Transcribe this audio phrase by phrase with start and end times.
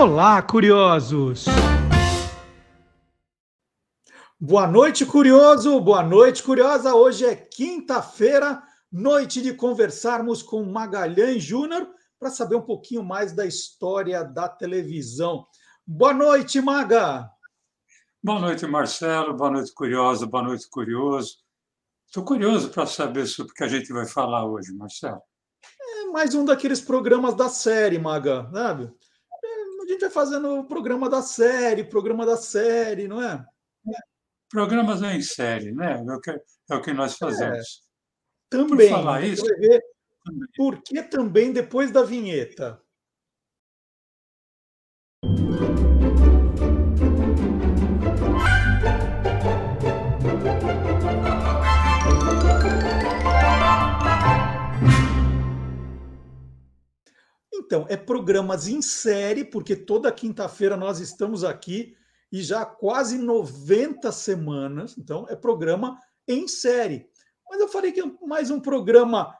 [0.00, 1.46] Olá, curiosos!
[4.38, 5.80] Boa noite, curioso!
[5.80, 6.94] Boa noite, curiosa!
[6.94, 13.44] Hoje é quinta-feira, noite de conversarmos com Magalhães Júnior para saber um pouquinho mais da
[13.44, 15.44] história da televisão.
[15.84, 17.28] Boa noite, Maga!
[18.22, 19.34] Boa noite, Marcelo.
[19.34, 20.26] Boa noite, curiosa.
[20.26, 21.38] Boa noite, curioso.
[22.06, 25.20] Estou curioso para saber sobre o que a gente vai falar hoje, Marcelo.
[25.80, 28.96] É mais um daqueles programas da série, Maga, sabe?
[29.98, 33.44] É, gente vai fazendo o programa da série, programa da série, não é?
[34.48, 36.04] Programas em série, né?
[36.06, 37.58] É o que, é o que nós fazemos.
[37.58, 37.62] É.
[38.48, 38.88] Também.
[38.88, 39.44] Por falar isso.
[39.44, 39.82] Ver
[40.56, 42.80] por que também depois da vinheta?
[57.68, 61.94] Então, é programas em série, porque toda quinta-feira nós estamos aqui
[62.32, 64.96] e já há quase 90 semanas.
[64.96, 67.10] Então, é programa em série.
[67.46, 69.36] Mas eu falei que é mais um programa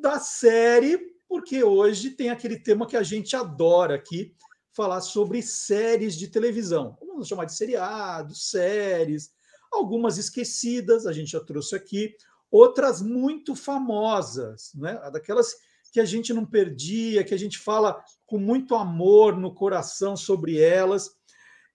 [0.00, 0.96] da série,
[1.28, 4.34] porque hoje tem aquele tema que a gente adora aqui,
[4.72, 6.96] falar sobre séries de televisão.
[7.06, 9.30] Vamos chamar de seriados, séries,
[9.70, 12.16] algumas esquecidas, a gente já trouxe aqui,
[12.50, 14.94] outras muito famosas, né?
[15.12, 15.54] Daquelas
[15.92, 20.58] que a gente não perdia, que a gente fala com muito amor no coração sobre
[20.58, 21.10] elas.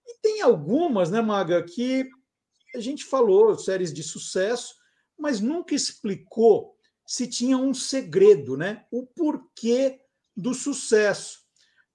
[0.08, 2.10] E tem algumas, né, Maga, que
[2.76, 4.76] a gente falou, séries de sucesso,
[5.18, 8.86] mas nunca explicou se tinha um segredo, né?
[8.92, 10.00] O porquê
[10.36, 11.40] do sucesso.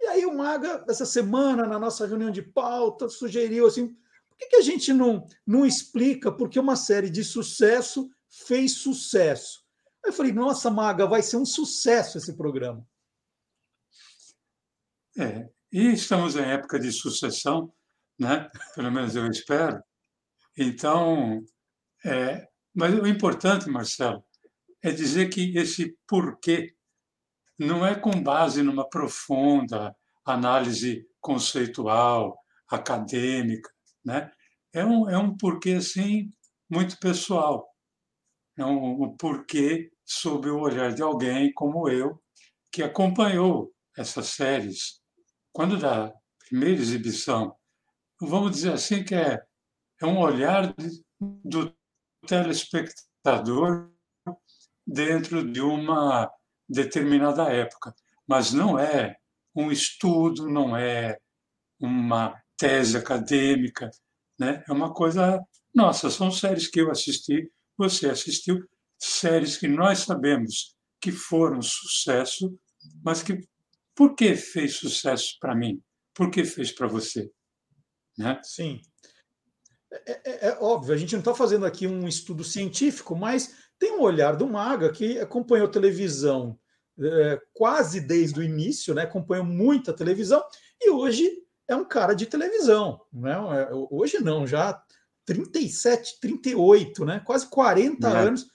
[0.01, 3.89] E aí o Maga, essa semana, na nossa reunião de pauta, sugeriu assim:
[4.28, 8.73] por que, que a gente não, não explica por que uma série de sucesso fez
[8.73, 9.66] sucesso?
[10.06, 12.86] Eu falei, nossa, Maga, vai ser um sucesso esse programa.
[15.18, 17.72] É, e estamos em época de sucessão,
[18.18, 18.48] né?
[18.74, 19.82] pelo menos eu espero.
[20.56, 21.45] Então,
[22.05, 24.24] é, mas o importante, Marcelo,
[24.83, 26.74] é dizer que esse porquê
[27.58, 33.70] não é com base numa profunda análise conceitual, acadêmica,
[34.05, 34.30] né?
[34.72, 36.33] É um, é um porquê, assim,
[36.68, 37.66] muito pessoal.
[38.58, 42.22] É um, um porquê sob o olhar de alguém como eu,
[42.72, 45.00] que acompanhou essas séries.
[45.52, 46.12] Quando da
[46.48, 47.55] primeira exibição,
[48.20, 49.42] vamos dizer assim que é,
[50.00, 51.74] é um olhar de, do
[52.27, 53.90] telespectador
[54.86, 56.30] dentro de uma
[56.68, 57.95] determinada época,
[58.27, 59.16] mas não é
[59.55, 61.18] um estudo, não é
[61.80, 63.90] uma tese acadêmica,
[64.39, 64.62] né?
[64.68, 65.45] É uma coisa
[65.77, 68.66] nossa, são séries que eu assisti, você assistiu,
[68.98, 72.58] séries que nós sabemos que foram sucesso,
[73.05, 73.40] mas que
[73.95, 75.80] por que fez sucesso para mim?
[76.14, 77.30] Por que fez para você?
[78.17, 78.40] Né?
[78.42, 78.80] Sim.
[79.92, 83.92] É, é, é, óbvio, a gente não está fazendo aqui um estudo científico, mas tem
[83.92, 86.58] um olhar do Maga que acompanhou televisão
[86.98, 89.02] é, quase desde o início, né?
[89.02, 90.42] acompanhou muita televisão
[90.80, 91.30] e hoje
[91.68, 93.01] é um cara de televisão.
[93.13, 93.33] Né?
[93.33, 94.83] É, hoje não, já
[95.24, 97.23] 37, 38, né?
[97.24, 98.11] quase 40 é.
[98.11, 98.46] anos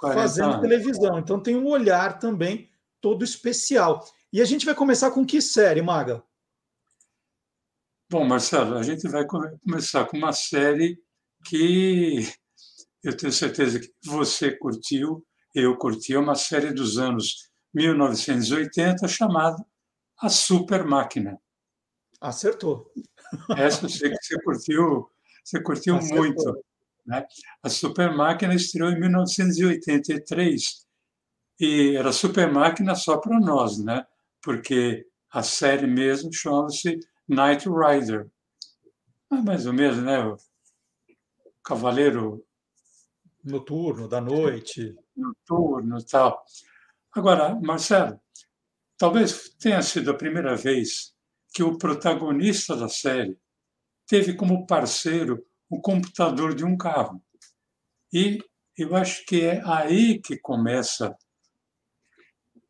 [0.00, 0.60] fazendo anos.
[0.60, 1.18] televisão.
[1.18, 4.04] Então tem um olhar também todo especial.
[4.32, 6.22] E a gente vai começar com que série, Maga?
[8.10, 10.98] Bom, Marcelo, a gente vai começar com uma série
[11.46, 12.26] que
[13.02, 15.24] eu tenho certeza que você curtiu,
[15.54, 19.64] eu curti, é uma série dos anos 1980 chamada
[20.18, 21.38] A Super Máquina.
[22.20, 22.90] Acertou.
[23.56, 25.10] Essa eu sei que você curtiu,
[25.44, 26.18] você curtiu Acertou.
[26.18, 26.64] muito.
[27.06, 27.26] Né?
[27.62, 30.86] A Super Máquina estreou em 1983
[31.60, 34.04] e era Super Máquina só para nós, né?
[34.44, 38.30] porque a série mesmo chama-se Night Rider.
[39.32, 40.22] É mais ou menos, né?
[40.22, 40.36] O
[41.64, 42.44] Cavaleiro
[43.42, 44.94] noturno, da noite.
[45.16, 46.44] Noturno e tal.
[47.10, 48.20] Agora, Marcelo,
[48.98, 51.14] talvez tenha sido a primeira vez
[51.54, 53.38] que o protagonista da série
[54.06, 57.20] teve como parceiro o computador de um carro.
[58.12, 58.38] E
[58.78, 61.16] eu acho que é aí que começa,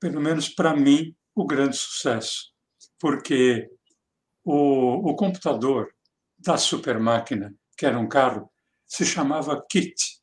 [0.01, 2.55] pelo menos para mim, o grande sucesso.
[2.99, 3.71] Porque
[4.43, 5.95] o, o computador
[6.39, 8.51] da super máquina, que era um carro,
[8.87, 10.23] se chamava KIT.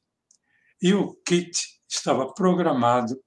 [0.81, 3.21] E o KIT estava programado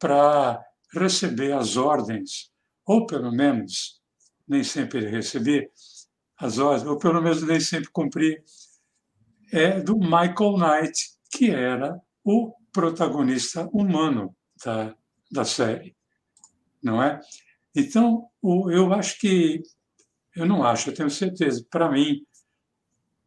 [0.00, 0.60] para
[0.92, 2.50] receber as ordens,
[2.84, 4.00] ou pelo menos,
[4.48, 5.70] nem sempre ele recebia
[6.38, 8.42] as ordens, ou pelo menos nem sempre cumpria
[9.52, 10.98] é do Michael Knight,
[11.30, 14.34] que era o protagonista humano
[14.64, 14.94] da,
[15.30, 15.96] da série,
[16.82, 17.20] não é?
[17.74, 19.62] Então, o, eu acho que
[20.34, 21.64] Eu não acho, eu tenho certeza.
[21.70, 22.20] Para mim,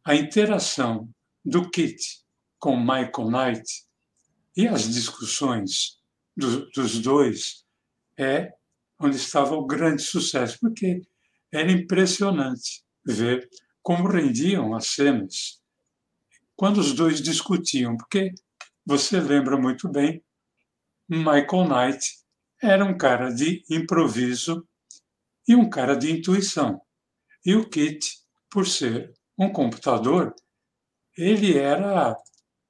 [0.04, 1.08] a interação
[1.44, 2.00] do Kit
[2.56, 3.68] com Michael Knight
[4.56, 5.98] e as discussões
[6.36, 7.64] do, dos dois
[8.16, 8.52] é
[9.00, 11.02] onde estava o grande sucesso, porque
[11.52, 13.48] era impressionante ver
[13.82, 15.59] como rendiam as cenas
[16.60, 18.34] quando os dois discutiam, porque
[18.84, 20.22] você lembra muito bem,
[21.08, 22.06] Michael Knight
[22.62, 24.68] era um cara de improviso
[25.48, 26.78] e um cara de intuição.
[27.46, 28.06] E o Kit,
[28.50, 30.34] por ser um computador,
[31.16, 32.14] ele era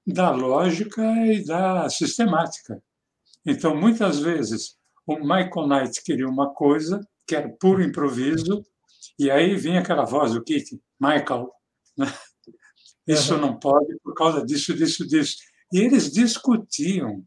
[0.06, 2.80] da lógica e da sistemática.
[3.44, 8.64] Então, muitas vezes, o Michael Knight queria uma coisa que era puro improviso,
[9.18, 11.50] e aí vinha aquela voz do Kit, Michael,
[11.98, 12.06] né?
[13.06, 13.40] Isso uhum.
[13.40, 15.36] não pode por causa disso, disso, disso.
[15.72, 17.24] E eles discutiam.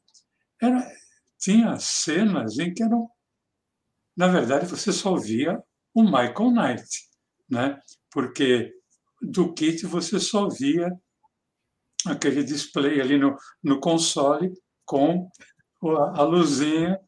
[0.62, 0.86] Era,
[1.40, 3.10] tinha cenas em que eram,
[4.16, 5.62] na verdade, você só via
[5.94, 7.10] o Michael Knight,
[7.50, 7.80] né?
[8.14, 8.74] porque
[9.22, 10.92] do kit você só via
[12.06, 14.54] aquele display ali no, no console
[14.86, 15.30] com
[16.16, 17.00] a luzinha,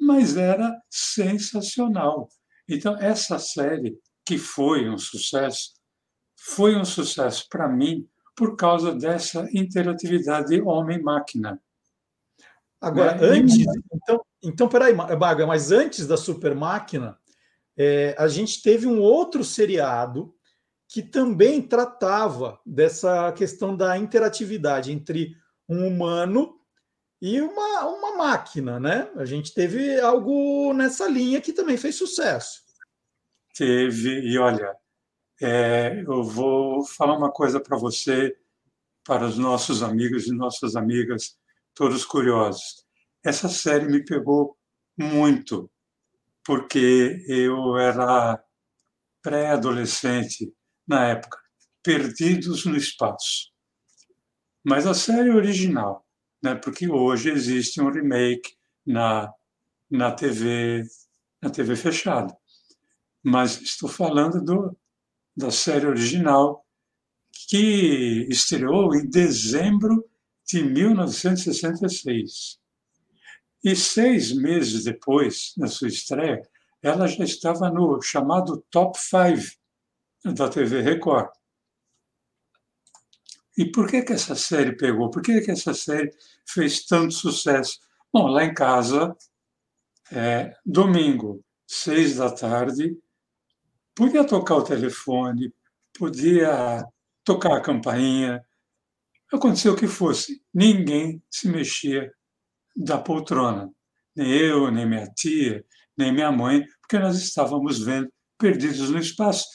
[0.00, 2.28] mas era sensacional.
[2.68, 5.72] Então, essa série, que foi um sucesso,
[6.42, 11.60] foi um sucesso para mim por causa dessa interatividade homem-máquina.
[12.80, 13.58] Agora, é, antes,
[13.92, 17.18] então, então, peraí, Baga, mas antes da Super Máquina,
[17.76, 20.34] é, a gente teve um outro seriado
[20.88, 25.36] que também tratava dessa questão da interatividade entre
[25.68, 26.58] um humano
[27.20, 29.10] e uma, uma máquina, né?
[29.16, 32.62] A gente teve algo nessa linha que também fez sucesso.
[33.54, 34.74] Teve, e olha,
[35.40, 38.36] é, eu vou falar uma coisa para você,
[39.04, 41.36] para os nossos amigos e nossas amigas,
[41.74, 42.84] todos curiosos.
[43.24, 44.56] Essa série me pegou
[44.98, 45.70] muito,
[46.44, 48.42] porque eu era
[49.22, 50.52] pré-adolescente
[50.86, 51.38] na época,
[51.82, 53.50] Perdidos no Espaço.
[54.62, 56.04] Mas a série original,
[56.42, 58.54] né, porque hoje existe um remake
[58.86, 59.32] na,
[59.90, 60.84] na TV
[61.40, 62.36] na TV fechada.
[63.22, 64.76] Mas estou falando do,
[65.36, 66.64] da série original,
[67.48, 70.04] que estreou em dezembro
[70.46, 72.58] de 1966.
[73.62, 76.42] E seis meses depois da sua estreia,
[76.82, 81.30] ela já estava no chamado Top 5 da TV Record.
[83.56, 85.10] E por que, que essa série pegou?
[85.10, 86.10] Por que, que essa série
[86.46, 87.78] fez tanto sucesso?
[88.12, 89.14] Bom, lá em casa,
[90.10, 92.96] é, domingo, seis da tarde,
[93.94, 95.54] podia tocar o telefone,
[95.98, 96.84] podia
[97.24, 98.44] tocar a campainha,
[99.32, 102.12] aconteceu o que fosse, ninguém se mexia
[102.76, 103.70] da poltrona,
[104.16, 105.64] nem eu, nem minha tia,
[105.96, 109.46] nem minha mãe, porque nós estávamos vendo Perdidos no Espaço.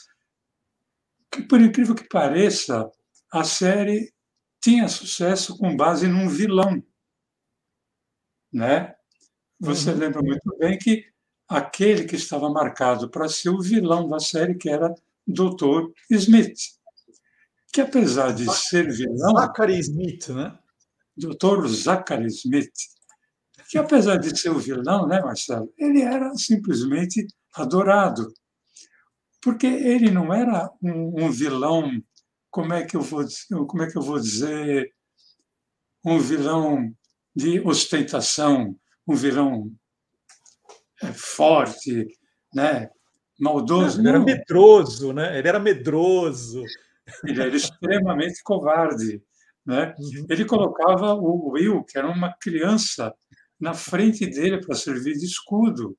[1.32, 2.90] Que, por incrível que pareça,
[3.32, 4.14] a série
[4.62, 6.84] tinha sucesso com base num vilão.
[8.54, 8.96] Né?
[9.60, 9.98] Você uhum.
[9.98, 11.04] lembra muito bem que
[11.48, 14.94] aquele que estava marcado para ser o vilão da série, que era
[15.28, 15.92] Dr.
[16.10, 16.58] Smith,
[17.72, 19.36] que apesar de ser vilão...
[19.36, 20.58] Zachary Smith, né?
[21.18, 21.68] Dr.
[21.68, 22.74] Zachary Smith,
[23.70, 28.32] que apesar de ser o vilão, né, Marcelo, ele era simplesmente adorado,
[29.42, 31.90] porque ele não era um, um vilão,
[32.50, 33.26] como é que eu vou,
[33.68, 34.94] como é que eu vou dizer,
[36.04, 36.94] um vilão
[37.36, 39.72] de ostentação, um vilão
[41.14, 42.08] forte,
[42.54, 42.90] né,
[43.40, 44.00] maldoso.
[44.00, 45.38] Ele era medroso, né?
[45.38, 46.64] Ele era medroso.
[47.24, 49.22] Ele era extremamente covarde.
[49.66, 49.96] Né?
[49.98, 50.26] Uhum.
[50.30, 53.14] Ele colocava o Will, que era uma criança
[53.60, 55.98] na frente dele para servir de escudo.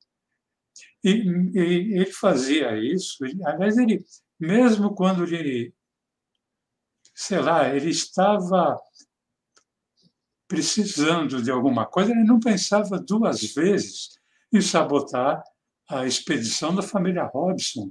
[1.03, 1.11] E,
[1.55, 3.25] e ele fazia isso.
[3.45, 4.05] Aliás, ele,
[4.39, 5.75] mesmo quando ele,
[7.15, 8.79] sei lá, ele estava
[10.49, 14.17] precisando de alguma coisa, ele não pensava duas vezes
[14.57, 15.43] em sabotar
[15.89, 17.91] a expedição da família Robson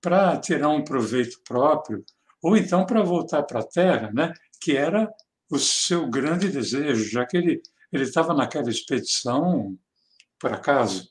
[0.00, 2.04] para tirar um proveito próprio,
[2.42, 4.32] ou então para voltar para a Terra, né?
[4.60, 5.12] que era
[5.50, 7.60] o seu grande desejo, já que ele
[7.92, 9.76] ele estava naquela expedição
[10.38, 11.08] por acaso,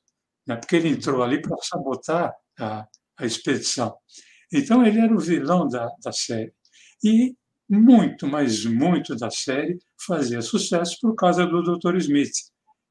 [0.48, 0.56] né?
[0.56, 2.88] porque ele entrou ali para sabotar a,
[3.18, 3.98] a expedição.
[4.52, 6.54] Então, ele era o vilão da, da série.
[7.04, 7.36] E
[7.68, 11.96] muito, mas muito da série fazia sucesso por causa do Dr.
[11.98, 12.34] Smith.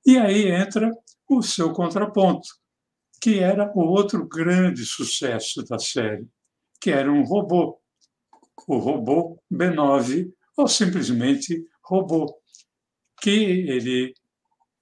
[0.07, 0.91] E aí entra
[1.29, 2.49] o seu contraponto,
[3.21, 6.29] que era o outro grande sucesso da série,
[6.81, 7.81] que era um robô,
[8.69, 12.39] o robô B9, ou simplesmente robô
[13.21, 14.15] que ele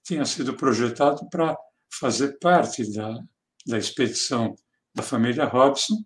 [0.02, 1.56] tinha sido projetado para
[1.88, 3.20] fazer parte da,
[3.66, 4.56] da expedição
[4.92, 6.04] da família Robson,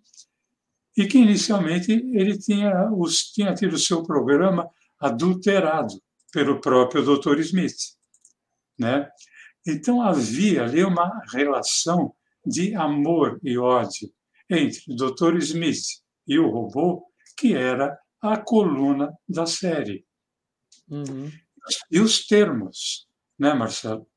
[0.95, 4.69] e que inicialmente ele tinha, os, tinha tido seu programa
[4.99, 5.93] adulterado
[6.31, 7.39] pelo próprio Dr.
[7.39, 7.96] Smith.
[8.79, 9.09] Né?
[9.65, 12.13] Então havia ali uma relação
[12.45, 14.09] de amor e ódio
[14.49, 15.35] entre o Dr.
[15.37, 17.05] Smith e o robô,
[17.37, 20.05] que era a coluna da série.
[20.89, 21.29] Uhum.
[21.91, 23.07] E os termos,
[23.37, 24.07] né, Marcelo?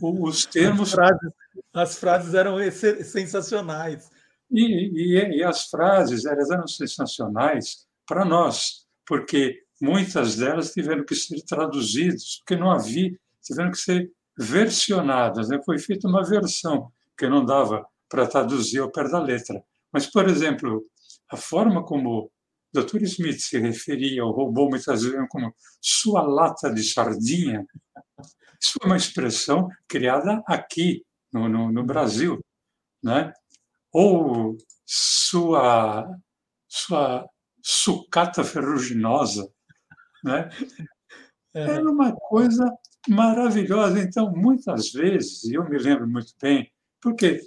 [0.00, 0.90] Os termos.
[0.90, 1.32] As frases,
[1.72, 4.10] as frases eram sensacionais.
[4.50, 11.14] E, e, e as frases elas eram sensacionais para nós, porque muitas delas tiveram que
[11.14, 15.48] ser traduzidas, porque não havia, tiveram que ser versionadas.
[15.48, 15.60] Né?
[15.64, 19.62] Foi feita uma versão, que não dava para traduzir ao pé da letra.
[19.92, 20.84] Mas, por exemplo,
[21.30, 22.30] a forma como o
[22.72, 23.02] Dr.
[23.02, 27.66] Smith se referia ao robô muitas vezes como sua lata de sardinha,
[28.60, 32.38] isso foi uma expressão criada aqui, no, no, no Brasil.
[33.02, 33.32] Né?
[33.92, 36.06] Ou sua,
[36.68, 37.28] sua
[37.62, 39.50] sucata ferruginosa.
[40.22, 40.48] Né?
[41.54, 41.62] É.
[41.62, 42.64] Era uma coisa
[43.08, 44.00] maravilhosa.
[44.00, 47.40] Então, muitas vezes, e eu me lembro muito bem, porque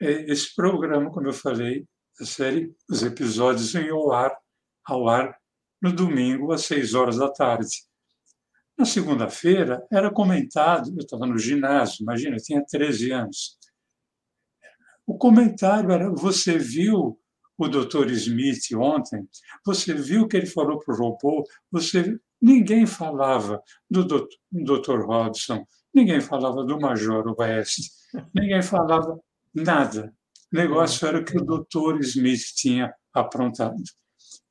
[0.00, 1.86] é, esse programa, como eu falei,
[2.20, 4.36] a série, os episódios iam ao ar,
[4.84, 5.38] ao ar
[5.80, 7.68] no domingo, às seis horas da tarde.
[8.76, 13.58] Na segunda-feira, era comentado, eu estava no ginásio, imagina, eu tinha 13 anos.
[15.06, 17.18] O comentário era: você viu
[17.56, 18.10] o Dr.
[18.10, 19.28] Smith ontem?
[19.64, 21.44] Você viu o que ele falou para o robô?
[21.72, 25.00] Você Ninguém falava do Dr.
[25.04, 27.90] Robson, ninguém falava do Major West,
[28.34, 29.18] ninguém falava
[29.54, 30.14] nada.
[30.52, 32.00] O negócio era o que o Dr.
[32.00, 33.82] Smith tinha aprontado.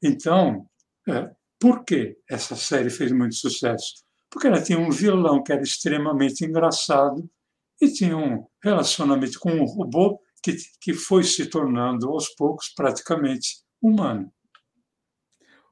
[0.04, 0.68] Então,
[1.08, 1.30] é,
[1.60, 4.04] por que essa série fez muito sucesso?
[4.30, 7.28] Porque ela tinha um vilão que era extremamente engraçado
[7.82, 13.64] e tinha um relacionamento com um robô que, que foi se tornando aos poucos praticamente
[13.82, 14.32] humano.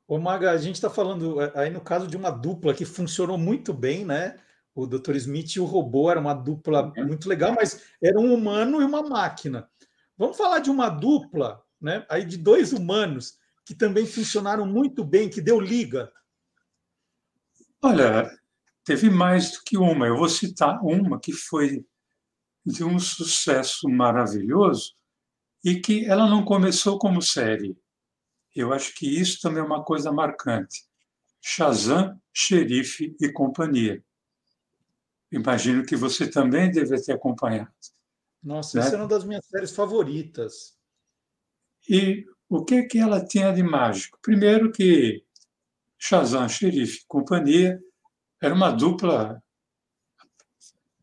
[0.07, 3.37] Ô Maga, a gente está falando é, aí no caso de uma dupla que funcionou
[3.37, 4.37] muito bem, né?
[4.73, 5.15] O Dr.
[5.15, 7.07] Smith e o robô era uma dupla uhum.
[7.07, 9.67] muito legal, mas era um humano e uma máquina.
[10.17, 12.05] Vamos falar de uma dupla, né?
[12.09, 16.11] Aí de dois humanos que também funcionaram muito bem, que deu liga.
[17.81, 18.29] Olha,
[18.83, 20.05] teve mais do que uma.
[20.05, 21.83] Eu vou citar uma que foi
[22.63, 24.93] de um sucesso maravilhoso
[25.63, 27.75] e que ela não começou como série.
[28.55, 30.85] Eu acho que isso também é uma coisa marcante.
[31.41, 34.03] Shazam, Xerife e companhia.
[35.31, 37.71] Imagino que você também deve ter acompanhado.
[38.41, 38.85] Nossa, né?
[38.85, 40.77] essa é uma das minhas séries favoritas.
[41.89, 44.17] E o que que ela tinha de mágico?
[44.21, 45.23] Primeiro que
[45.97, 47.79] Shazam, Xerife e companhia
[48.41, 49.41] era uma dupla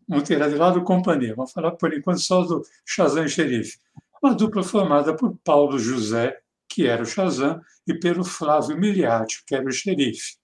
[0.09, 1.35] Vamos tirar de lado companhia.
[1.35, 3.79] Vamos falar por enquanto só do Shazam e Xerife.
[4.23, 6.42] Uma dupla formada por Paulo José
[6.73, 10.37] que era o Shazam, e pelo Flávio Miliati, que era o xerife.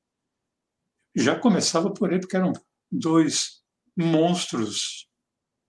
[1.15, 2.53] Já começava por ele, porque eram
[2.91, 3.63] dois
[3.97, 5.09] monstros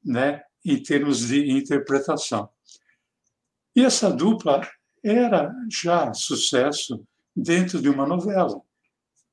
[0.03, 2.49] né, em termos de interpretação.
[3.75, 4.67] E essa dupla
[5.03, 8.61] era já sucesso dentro de uma novela,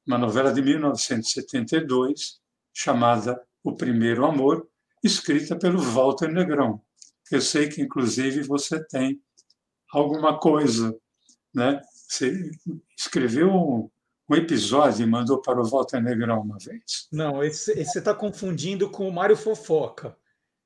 [0.06, 2.40] uma novela de 1972,
[2.72, 4.68] chamada O Primeiro Amor,
[5.02, 6.80] escrita pelo Walter Negrão.
[7.30, 9.20] Eu sei que, inclusive, você tem
[9.92, 10.96] alguma coisa
[11.56, 11.80] né?
[11.90, 12.50] Você
[12.96, 13.90] escreveu um,
[14.28, 17.08] um episódio e mandou para o Walter Negrão uma vez.
[17.10, 20.16] Não, esse, esse você está confundindo com o Mário Fofoca.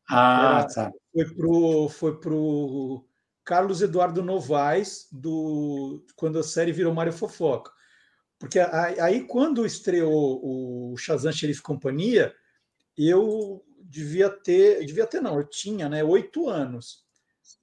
[0.09, 0.93] Ah, Era, tá.
[1.13, 3.07] Foi pro, foi pro
[3.45, 7.71] Carlos Eduardo Novaes, do, quando a série virou Mário Fofoca.
[8.37, 12.35] Porque aí, quando estreou o Shazam Xerife Companhia,
[12.97, 17.05] eu devia ter, devia ter não, eu tinha, né, oito anos.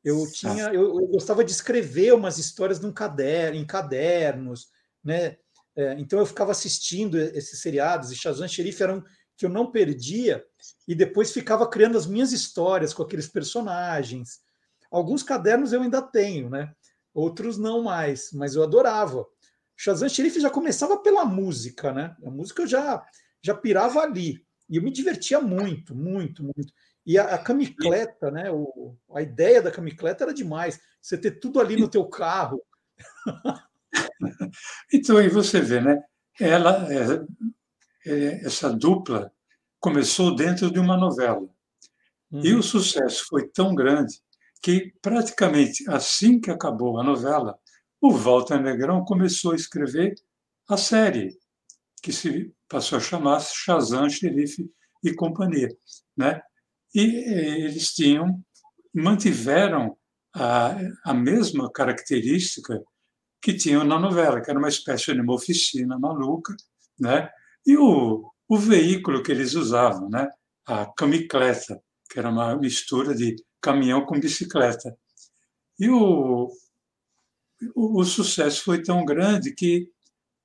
[0.03, 4.69] Eu tinha, eu, eu, gostava de escrever umas histórias num caderno, em cadernos,
[5.03, 5.37] né?
[5.75, 9.03] É, então eu ficava assistindo esses seriados e Shazam Xerife eram
[9.37, 10.43] que eu não perdia
[10.87, 14.39] e depois ficava criando as minhas histórias com aqueles personagens.
[14.89, 16.73] Alguns cadernos eu ainda tenho, né?
[17.13, 19.25] Outros não mais, mas eu adorava.
[19.75, 22.15] Shazam Xerife já começava pela música, né?
[22.25, 23.05] A música eu já
[23.41, 24.43] já pirava ali.
[24.69, 26.73] E eu me divertia muito, muito, muito.
[27.07, 28.51] E a, a camicleta, né?
[28.51, 30.77] O, a ideia da camicleta era demais.
[31.01, 32.61] Você ter tudo ali no teu carro.
[34.93, 36.03] então aí você vê, né?
[36.37, 39.31] Ela, é, é, essa dupla
[39.79, 41.47] começou dentro de uma novela.
[42.29, 42.41] Uhum.
[42.43, 44.21] E o sucesso foi tão grande
[44.61, 47.57] que praticamente assim que acabou a novela,
[48.01, 50.13] o Walter Negrão começou a escrever
[50.67, 51.39] a série,
[52.03, 54.69] que se passou a chamar Shazam, Xerife
[55.01, 55.69] e Companhia.
[56.17, 56.41] Né?
[56.93, 58.43] E eh, eles tinham,
[58.93, 59.97] mantiveram
[60.33, 62.81] a, a mesma característica
[63.41, 66.55] que tinham na novela, que era uma espécie de uma oficina maluca,
[66.99, 67.29] né?
[67.65, 70.27] E o, o veículo que eles usavam, né?
[70.65, 74.97] A camicleta, que era uma mistura de caminhão com bicicleta.
[75.79, 76.49] E o,
[77.75, 79.89] o, o sucesso foi tão grande que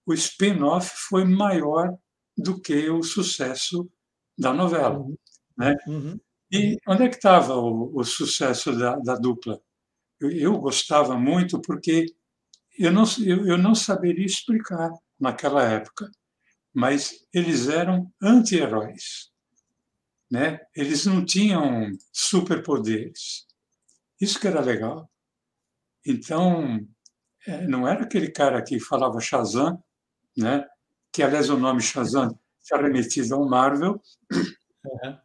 [0.07, 1.97] o spin-off foi maior
[2.37, 3.89] do que o sucesso
[4.37, 4.99] da novela.
[4.99, 5.17] Uhum.
[5.57, 5.77] Né?
[5.87, 6.21] Uhum.
[6.53, 9.59] E onde é que estava o, o sucesso da, da dupla?
[10.21, 12.07] Eu, eu, gostava muito porque
[12.79, 16.11] eu não, eu, eu não saberia explicar naquela época,
[16.75, 19.31] mas eles eram anti-heróis.
[20.31, 20.61] Né?
[20.77, 23.47] Eles não tinham superpoderes.
[24.21, 25.11] Isso que era legal.
[26.07, 26.87] Então,
[27.47, 29.83] é, não era aquele cara que falava Shazam,
[30.37, 30.67] né?
[31.11, 34.01] que, aliás, o nome Shazam está remetido ao Marvel,
[34.33, 35.19] uhum.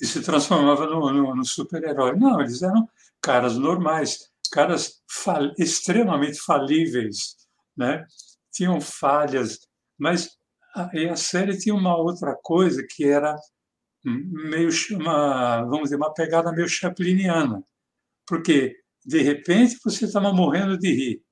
[0.00, 2.16] E se transformava no, no, no super-herói.
[2.16, 2.88] Não, eles eram
[3.20, 7.36] caras normais, caras fal extremamente falíveis,
[7.76, 8.04] né?
[8.52, 9.60] tinham falhas,
[9.98, 10.30] mas
[10.74, 13.36] a, a série tinha uma outra coisa que era
[14.04, 17.62] meio uma, vamos dizer, uma pegada meio chapliniana,
[18.26, 21.22] porque de repente você estava morrendo de rir,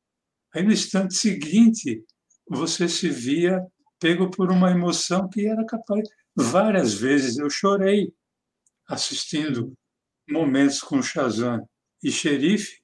[0.54, 2.04] aí no instante seguinte
[2.48, 3.66] você se via
[3.98, 6.08] pego por uma emoção que era capaz.
[6.36, 8.12] Várias vezes eu chorei
[8.88, 9.74] assistindo
[10.28, 11.68] momentos com Shazam
[12.02, 12.80] e Xerife,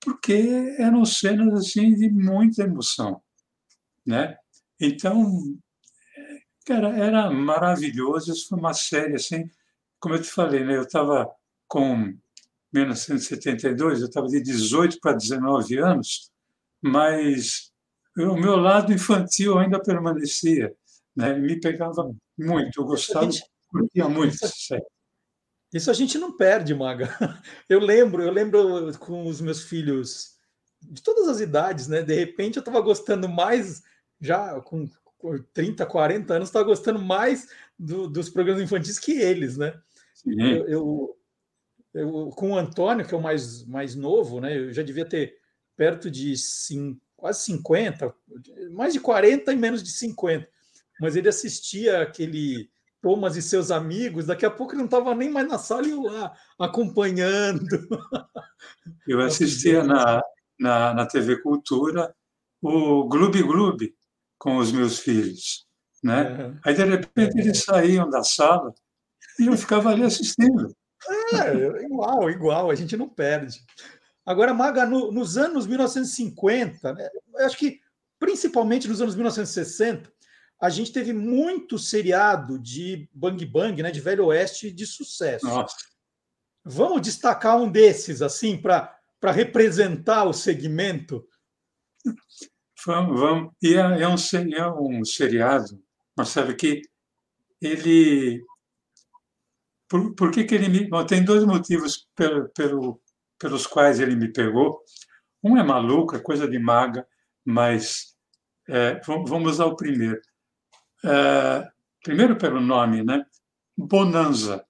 [0.00, 3.22] porque eram cenas assim de muita emoção,
[4.06, 4.36] né?
[4.80, 5.42] Então,
[6.66, 8.32] cara, era maravilhoso.
[8.32, 9.48] Isso foi uma série assim,
[10.00, 10.76] como eu te falei, né?
[10.76, 11.30] Eu estava
[11.68, 12.12] com
[12.72, 16.30] 1972, eu estava de 18 para 19 anos,
[16.82, 17.70] mas
[18.18, 20.74] o meu lado infantil ainda permanecia,
[21.14, 21.34] né?
[21.38, 23.30] me pegava muito, eu gostava,
[23.70, 24.34] curtia muito.
[24.34, 24.74] Isso,
[25.72, 27.08] isso a gente não perde, Maga.
[27.68, 30.32] Eu lembro, eu lembro com os meus filhos
[30.82, 32.02] de todas as idades, né?
[32.02, 33.82] De repente eu estava gostando mais,
[34.20, 34.88] já com
[35.54, 39.80] 30, 40 anos, estava gostando mais do, dos programas infantis que eles, né?
[40.26, 41.16] Eu, eu,
[41.94, 44.58] eu, com o Antônio, que é o mais, mais novo, né?
[44.58, 45.36] Eu já devia ter
[45.76, 48.12] perto de 5 quase 50,
[48.72, 50.48] mais de 40 e menos de 50.
[51.00, 52.68] Mas ele assistia aquele
[53.02, 55.90] Thomas e seus amigos, daqui a pouco ele não estava nem mais na sala e
[55.90, 57.66] eu lá acompanhando.
[59.06, 60.22] Eu assistia na,
[60.58, 62.14] na, na TV Cultura
[62.62, 63.94] o Gloob Gloob
[64.38, 65.66] com os meus filhos.
[66.02, 66.22] Né?
[66.22, 66.60] Uhum.
[66.64, 68.72] Aí, de repente, eles saíam da sala
[69.38, 70.74] e eu ficava ali assistindo.
[71.34, 73.60] É, igual, igual, a gente não perde.
[74.24, 77.80] Agora, Maga, no, nos anos 1950, né, eu acho que
[78.18, 80.11] principalmente nos anos 1960,
[80.62, 85.44] a gente teve muito seriado de bang bang, né, de velho oeste de sucesso.
[85.44, 85.74] Nossa.
[86.64, 91.24] Vamos destacar um desses assim para para representar o segmento.
[92.84, 93.52] Vamos, vamos.
[93.62, 94.16] E é, é, um,
[94.56, 95.80] é um seriado,
[96.16, 96.82] Marcelo, que
[97.60, 98.44] ele
[99.88, 100.88] por, por que, que ele me.
[100.88, 103.00] Bom, tem dois motivos pelo, pelo,
[103.38, 104.80] pelos quais ele me pegou.
[105.42, 107.06] Um é maluco, é coisa de maga,
[107.44, 108.16] mas
[108.68, 110.20] é, vamos ao primeiro.
[111.04, 111.70] É,
[112.02, 113.24] primeiro pelo nome, né?
[113.76, 114.64] Bonanza.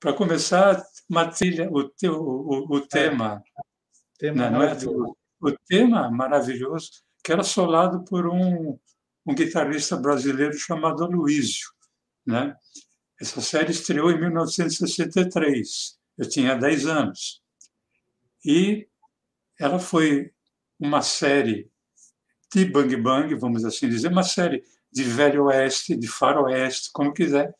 [0.00, 3.42] Para começar, uma trilha, o, o, o tema,
[4.18, 4.76] tema não, é?
[5.40, 6.90] o tema maravilhoso,
[7.24, 8.78] que era solado por um,
[9.26, 11.68] um guitarrista brasileiro chamado Luísio.
[12.24, 12.54] Né?
[13.20, 17.40] Essa série estreou em 1963 eu tinha 10 anos.
[18.44, 18.88] E
[19.58, 20.32] ela foi
[20.78, 21.70] uma série
[22.52, 27.54] de bang bang, vamos assim dizer, uma série de velho oeste, de faroeste, como quiser,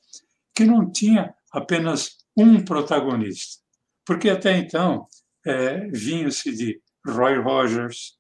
[0.55, 3.62] que não tinha apenas um protagonista.
[4.05, 5.07] Porque até então
[5.44, 8.18] é, vinha-se de Roy Rogers,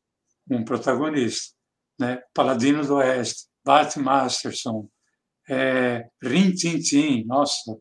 [0.50, 1.54] um protagonista,
[1.98, 2.22] né?
[2.32, 4.88] Paladino do Oeste, Bat Masterson,
[5.48, 7.76] é, Rin Tin Tin, nossa,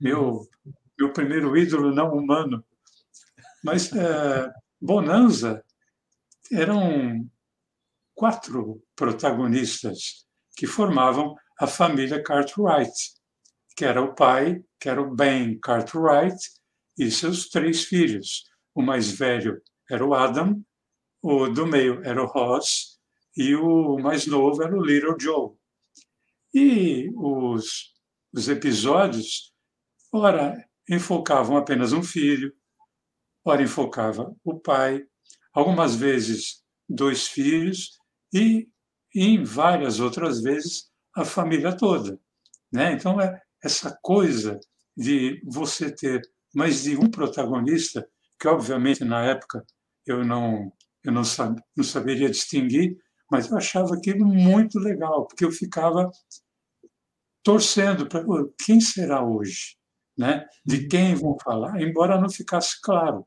[0.00, 0.46] meu
[0.98, 2.64] meu primeiro ídolo não humano.
[3.62, 5.64] Mas é, Bonanza
[6.52, 7.28] eram
[8.14, 10.24] quatro protagonistas
[10.56, 12.92] que formavam a família Cartwright,
[13.76, 16.36] que era o pai, que era o Ben Cartwright,
[16.96, 18.44] e seus três filhos.
[18.74, 20.62] O mais velho era o Adam,
[21.22, 22.98] o do meio era o Ross
[23.36, 25.56] e o mais novo era o Little Joe.
[26.52, 27.92] E os,
[28.32, 29.52] os episódios,
[30.12, 32.54] ora, enfocavam apenas um filho,
[33.44, 35.04] ora enfocava o pai,
[35.52, 37.98] algumas vezes dois filhos
[38.34, 38.68] e,
[39.14, 42.18] em várias outras vezes, a família toda.
[42.72, 42.92] Né?
[42.92, 44.58] Então, é essa coisa
[44.96, 46.20] de você ter
[46.54, 48.06] mais de um protagonista
[48.38, 49.64] que obviamente na época
[50.06, 52.96] eu não eu não, sab, não saberia distinguir,
[53.30, 56.10] mas eu achava aquilo muito legal, porque eu ficava
[57.42, 58.24] torcendo para
[58.64, 59.76] quem será hoje,
[60.16, 60.46] né?
[60.64, 60.88] De uhum.
[60.88, 63.26] quem vão falar, embora não ficasse claro,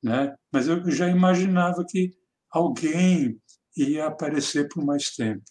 [0.00, 0.32] né?
[0.52, 2.12] Mas eu já imaginava que
[2.48, 3.41] alguém
[3.76, 5.44] ia aparecer por mais tempo.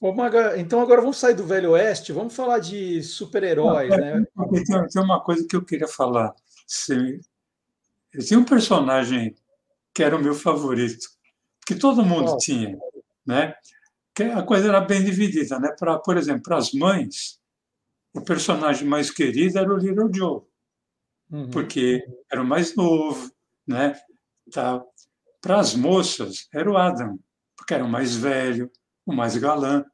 [0.00, 4.26] Ô, Maga, então agora vamos sair do Velho Oeste, vamos falar de super-heróis, é, né?
[4.52, 6.34] Tem, tem, uma coisa que eu queria falar.
[8.26, 9.34] Tinha um personagem
[9.94, 11.08] que era o meu favorito,
[11.66, 12.36] que todo mundo oh.
[12.36, 12.76] tinha,
[13.24, 13.54] né?
[14.14, 15.74] Que a coisa era bem dividida, né?
[15.78, 17.40] Para, por exemplo, para as mães,
[18.12, 20.42] o personagem mais querido era o Little Joe,
[21.30, 21.50] uhum.
[21.50, 23.32] porque era o mais novo,
[23.66, 23.98] né?
[24.52, 24.84] Tá.
[25.44, 27.18] Para as moças, era o Adam,
[27.54, 28.72] porque era o mais velho,
[29.04, 29.84] o mais galã.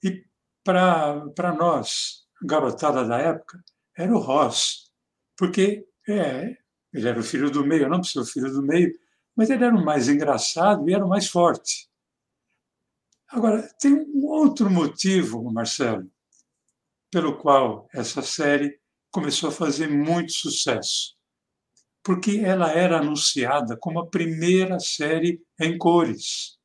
[0.00, 0.24] E
[0.62, 3.60] para nós, garotada da época,
[3.98, 4.92] era o Ross,
[5.36, 6.56] porque é,
[6.92, 8.96] ele era o filho do meio, eu não preciso o filho do meio,
[9.34, 11.90] mas ele era o mais engraçado e era o mais forte.
[13.26, 16.08] Agora, tem um outro motivo, Marcelo,
[17.10, 18.78] pelo qual essa série
[19.10, 21.18] começou a fazer muito sucesso.
[22.02, 26.58] Porque ela era anunciada como a primeira série em cores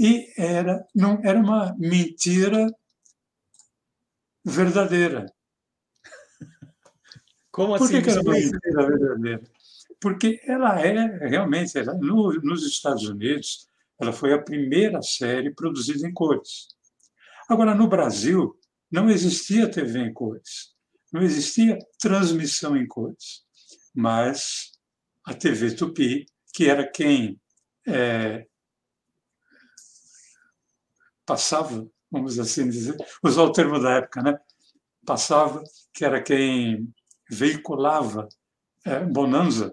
[0.00, 2.66] e era não era uma mentira
[4.42, 5.26] verdadeira.
[7.52, 7.84] Como assim?
[7.84, 8.04] Por que, assim?
[8.04, 9.42] que era uma mentira verdadeira?
[10.00, 13.68] Porque ela é realmente, ela, no, nos Estados Unidos,
[14.00, 16.68] ela foi a primeira série produzida em cores.
[17.46, 18.58] Agora, no Brasil,
[18.90, 20.72] não existia TV em cores,
[21.12, 23.44] não existia transmissão em cores,
[23.94, 24.72] mas
[25.24, 27.40] a TV Tupi, que era quem
[27.86, 28.46] é,
[31.24, 34.38] passava, vamos assim dizer, usar o termo da época, né?
[35.06, 36.92] Passava, que era quem
[37.28, 38.28] veiculava
[38.84, 39.72] é, Bonanza,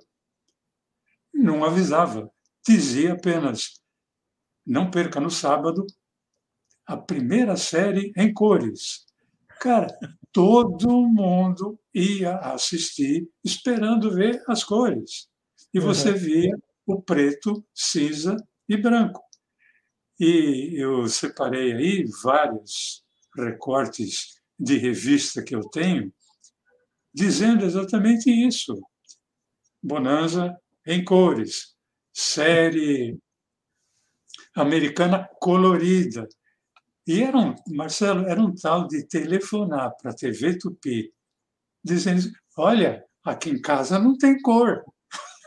[1.34, 2.32] não avisava,
[2.68, 3.82] dizia apenas:
[4.66, 5.86] não perca no sábado
[6.86, 9.06] a primeira série em cores.
[9.60, 9.88] Cara,
[10.38, 15.28] todo mundo ia assistir esperando ver as cores.
[15.74, 16.18] E você uhum.
[16.18, 18.38] via o preto, cinza
[18.70, 19.20] e branco.
[20.20, 23.04] E eu separei aí vários
[23.36, 26.14] recortes de revista que eu tenho,
[27.12, 28.80] dizendo exatamente isso.
[29.82, 31.76] Bonanza em cores,
[32.14, 33.18] série
[34.56, 36.30] americana colorida.
[37.08, 41.14] E era um, Marcelo, era um tal de telefonar para a TV Tupi,
[41.84, 44.84] dizendo: olha, aqui em casa não tem cor.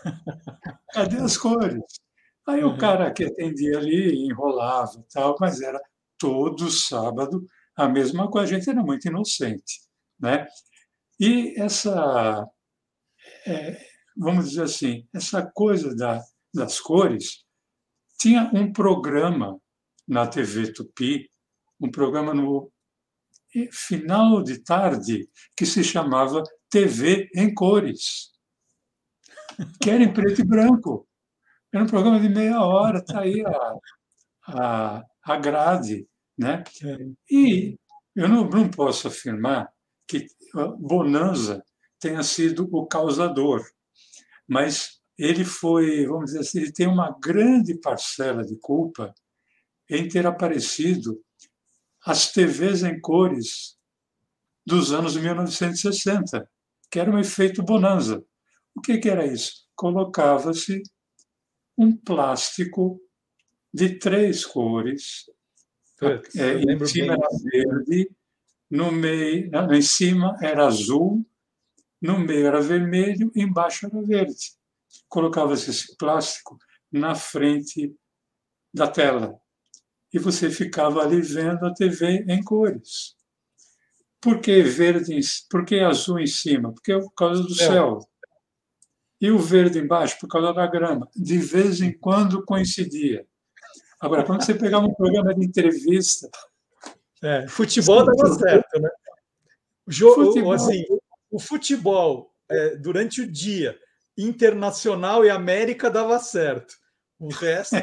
[0.95, 1.83] Cadê as cores?
[2.49, 2.75] Aí uhum.
[2.75, 5.81] o cara que atendia ali enrolava tal, mas era
[6.19, 7.45] todo sábado
[7.77, 8.55] a mesma coisa.
[8.55, 9.81] A gente era muito inocente,
[10.19, 10.47] né?
[11.19, 12.49] E essa,
[13.47, 16.23] é, vamos dizer assim, essa coisa da,
[16.55, 17.45] das cores
[18.19, 19.61] tinha um programa
[20.09, 21.29] na TV Tupi,
[21.81, 22.71] um programa no
[23.73, 28.31] final de tarde que se chamava TV em cores,
[29.81, 31.09] que era em preto e branco.
[31.73, 33.75] Era um programa de meia hora, está aí a,
[34.49, 36.07] a, a grade.
[36.39, 36.65] Né?
[36.85, 36.97] É.
[37.31, 37.79] E
[38.15, 39.71] eu não, não posso afirmar
[40.07, 40.27] que
[40.79, 41.63] Bonanza
[42.01, 43.63] tenha sido o causador,
[44.49, 49.15] mas ele foi, vamos dizer assim, ele tem uma grande parcela de culpa
[49.89, 51.21] em ter aparecido
[52.05, 53.77] as TVs em cores
[54.65, 56.49] dos anos 1960,
[56.91, 58.25] que era um efeito bonanza.
[58.75, 59.67] O que, que era isso?
[59.75, 60.83] Colocava-se
[61.77, 63.01] um plástico
[63.73, 65.25] de três cores.
[65.99, 68.11] Putz, é, em cima era verde,
[68.71, 71.27] no meio, em cima era azul,
[72.01, 74.53] no meio era vermelho, embaixo era verde.
[75.09, 76.59] Colocava-se esse plástico
[76.91, 77.95] na frente
[78.73, 79.41] da tela
[80.13, 83.15] e você ficava ali vendo a TV em cores.
[84.21, 85.19] Por que verde?
[85.49, 86.73] Por que azul em cima?
[86.73, 88.01] Porque é por causa do céu
[89.21, 91.09] e o verde embaixo por causa da grama.
[91.15, 93.27] De vez em quando coincidia.
[94.01, 96.31] Agora, quando você pegava um programa de entrevista.
[97.23, 98.89] É, futebol dava certo, né?
[99.87, 100.53] O, jogo, futebol.
[100.53, 100.83] Assim,
[101.31, 103.79] o futebol, é, durante o dia,
[104.17, 106.75] internacional e América dava certo.
[107.19, 107.77] O resto.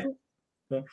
[0.72, 0.84] É.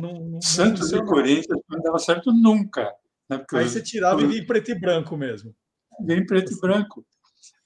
[0.00, 2.92] Não, não, Santos não e Corinthians não dava certo nunca.
[3.28, 3.44] Né?
[3.54, 5.54] Aí você tirava e vinha em preto e branco mesmo.
[6.00, 7.06] Vinha em preto e branco.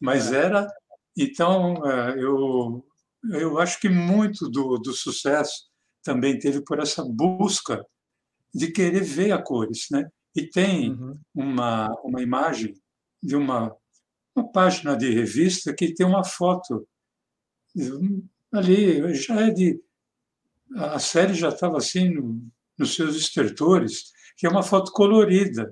[0.00, 0.44] Mas é.
[0.44, 0.68] era
[1.16, 2.84] então, é, eu,
[3.32, 5.68] eu acho que muito do, do sucesso
[6.02, 7.84] também teve por essa busca
[8.52, 9.86] de querer ver a cores.
[9.90, 10.08] Né?
[10.36, 11.18] E tem uhum.
[11.34, 12.74] uma, uma imagem
[13.22, 13.74] de uma
[14.34, 16.86] uma página de revista que tem uma foto
[18.52, 19.80] ali, já é de.
[20.74, 22.42] A série já estava assim no,
[22.78, 25.70] nos seus estertores, que é uma foto colorida.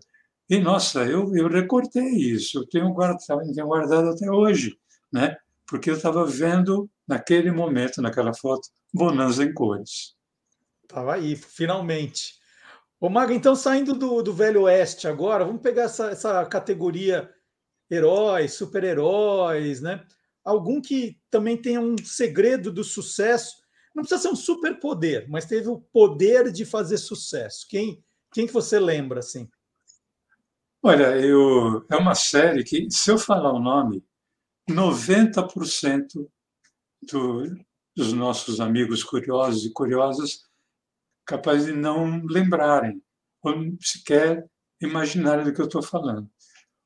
[0.48, 4.76] E, nossa, eu, eu recortei isso, eu tenho guardado, tenho guardado até hoje,
[5.12, 5.36] né?
[5.72, 10.14] porque eu estava vendo, naquele momento, naquela foto, Bonanza em cores.
[10.82, 12.34] Estava aí, finalmente.
[13.00, 17.30] Ô, Maga, então, saindo do, do Velho Oeste agora, vamos pegar essa, essa categoria
[17.90, 20.04] heróis, super-heróis, né?
[20.44, 23.61] Algum que também tenha um segredo do sucesso.
[23.94, 27.66] Não precisa ser um superpoder, mas teve o poder de fazer sucesso.
[27.68, 28.02] Quem,
[28.32, 29.48] quem que você lembra, assim?
[30.82, 34.04] Olha, eu, é uma série que, se eu falar o nome,
[34.68, 36.28] 90%
[37.02, 37.44] do,
[37.94, 40.44] dos nossos amigos curiosos e curiosas
[41.24, 43.02] capazes de não lembrarem,
[43.42, 44.48] ou sequer
[44.80, 46.28] imaginarem do que eu estou falando.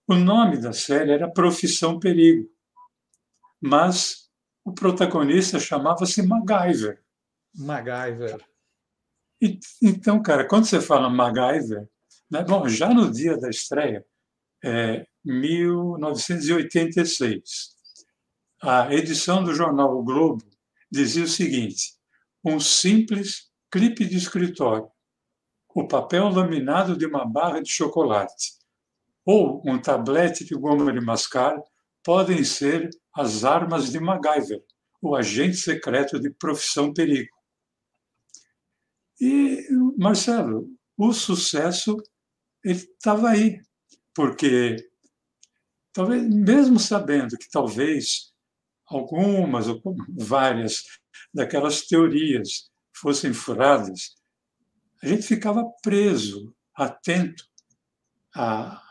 [0.07, 2.49] O nome da série era Profissão Perigo,
[3.61, 4.26] mas
[4.67, 7.01] o protagonista chamava-se MacGyver.
[7.55, 8.45] MacGyver.
[9.41, 11.89] E, então, cara, quando você fala MacGyver,
[12.29, 14.05] né, bom, já no dia da estreia,
[14.65, 17.77] é, 1986,
[18.61, 20.45] a edição do jornal O Globo
[20.91, 21.95] dizia o seguinte:
[22.45, 24.91] um simples clipe de escritório,
[25.77, 28.57] o papel laminado de uma barra de chocolate
[29.25, 31.57] ou um tablete de goma de mascar
[32.03, 34.63] podem ser as armas de MacGyver,
[35.01, 37.35] o agente secreto de profissão perigo.
[39.21, 41.97] E, Marcelo, o sucesso
[42.63, 43.61] estava aí,
[44.15, 44.77] porque
[45.93, 48.33] talvez, mesmo sabendo que talvez
[48.87, 50.85] algumas ou várias
[51.33, 54.15] daquelas teorias fossem furadas,
[55.03, 57.45] a gente ficava preso, atento
[58.35, 58.83] a,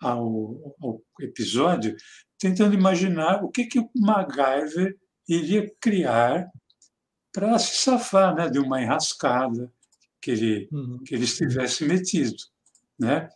[0.00, 1.96] ao, ao, episódio,
[2.38, 4.96] tentando imaginar o que, que o MacGyver
[5.28, 6.50] iria criar
[7.32, 9.72] para se safar né, de uma enrascada
[10.20, 10.98] que ele, uhum.
[11.04, 12.36] que ele estivesse metido.
[12.98, 13.28] Né?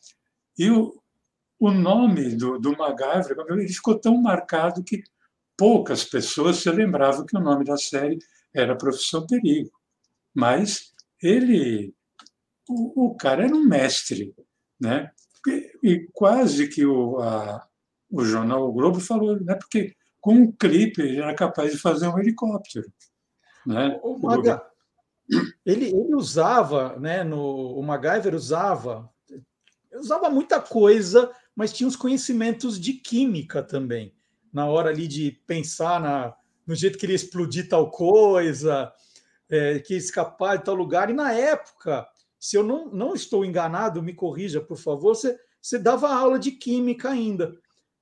[0.59, 1.01] E o,
[1.59, 5.03] o nome do, do MacGyver ele ficou tão marcado que
[5.57, 8.19] poucas pessoas se lembravam que o nome da série
[8.55, 9.71] era Profissão Perigo.
[10.35, 11.95] Mas ele,
[12.69, 14.35] o, o cara era um mestre,
[14.81, 15.11] né?
[15.47, 17.67] E, e quase que o, a,
[18.11, 19.55] o jornal o Globo falou, né?
[19.55, 22.93] Porque com um clipe ele era capaz de fazer um helicóptero,
[23.67, 23.99] né?
[24.03, 24.63] O Maga,
[25.65, 27.23] ele, ele usava, né?
[27.25, 29.09] No, o MacGyver usava,
[29.95, 34.15] usava muita coisa, mas tinha os conhecimentos de química também
[34.53, 36.35] na hora ali de pensar na,
[36.67, 38.93] no jeito que ele ia explodir tal coisa,
[39.49, 41.11] é, que ia escapar de tal lugar.
[41.11, 42.07] E na época,
[42.39, 46.53] se eu não, não estou enganado, me corrija, por favor, você, você dava aula de
[46.53, 47.55] química ainda.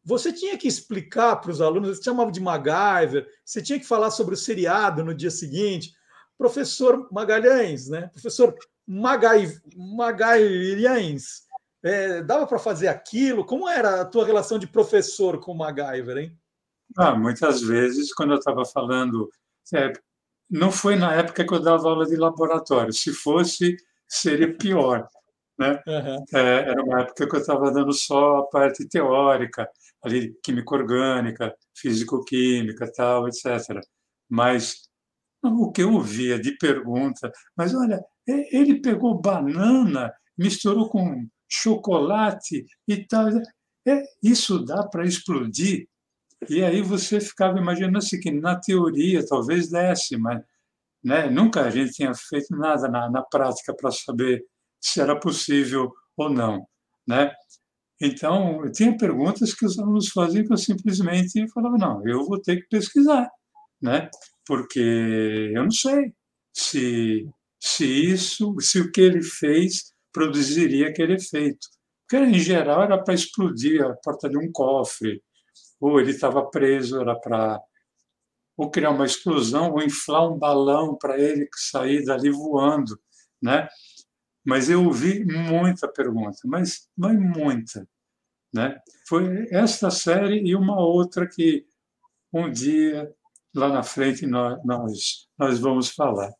[0.08, 4.10] Você tinha que explicar para os alunos, você chamava de MacGyver, você tinha que falar
[4.10, 5.92] sobre o seriado no dia seguinte.
[6.38, 8.08] Professor Magalhães, né?
[8.14, 11.42] Professor Magai, Magalhães,
[11.82, 13.44] é, dava para fazer aquilo?
[13.44, 16.38] Como era a tua relação de professor com o MacGyver, hein?
[16.96, 19.30] Ah, muitas vezes, quando eu estava falando,
[19.74, 19.92] é,
[20.48, 22.94] não foi na época que eu dava aula de laboratório.
[22.94, 23.76] Se fosse,
[24.08, 25.06] seria pior.
[25.58, 25.82] Né?
[25.86, 26.24] Uhum.
[26.34, 29.68] É, era uma época que eu estava dando só a parte teórica,
[30.02, 33.80] ali química orgânica, físico-química, tal, etc.
[34.28, 34.88] Mas
[35.42, 43.04] o que eu ouvia de pergunta, mas olha, ele pegou banana, misturou com chocolate e
[43.06, 43.28] tal.
[43.86, 45.88] É, isso dá para explodir.
[46.48, 50.42] E aí você ficava imaginando assim, que na teoria talvez desse, mas
[51.02, 54.44] né, nunca a gente tinha feito nada na, na prática para saber
[54.80, 56.66] se era possível ou não.
[57.06, 57.32] Né?
[58.00, 62.56] Então, tinha perguntas que os alunos faziam que eu simplesmente falava, não, eu vou ter
[62.56, 63.28] que pesquisar,
[63.82, 64.08] né?
[64.48, 66.14] porque eu não sei
[66.54, 67.28] se,
[67.60, 71.68] se isso, se o que ele fez produziria aquele efeito.
[72.08, 75.22] Porque, em geral, era para explodir a porta de um cofre,
[75.78, 77.60] ou ele estava preso, era para
[78.56, 82.98] ou criar uma explosão, ou inflar um balão para ele sair dali voando,
[83.40, 83.68] né?
[84.44, 87.87] Mas eu ouvi muita pergunta, mas não muita,
[88.53, 88.81] né?
[89.07, 91.66] Foi esta série e uma outra que
[92.33, 93.12] um dia
[93.55, 96.33] lá na frente nós nós, nós vamos falar.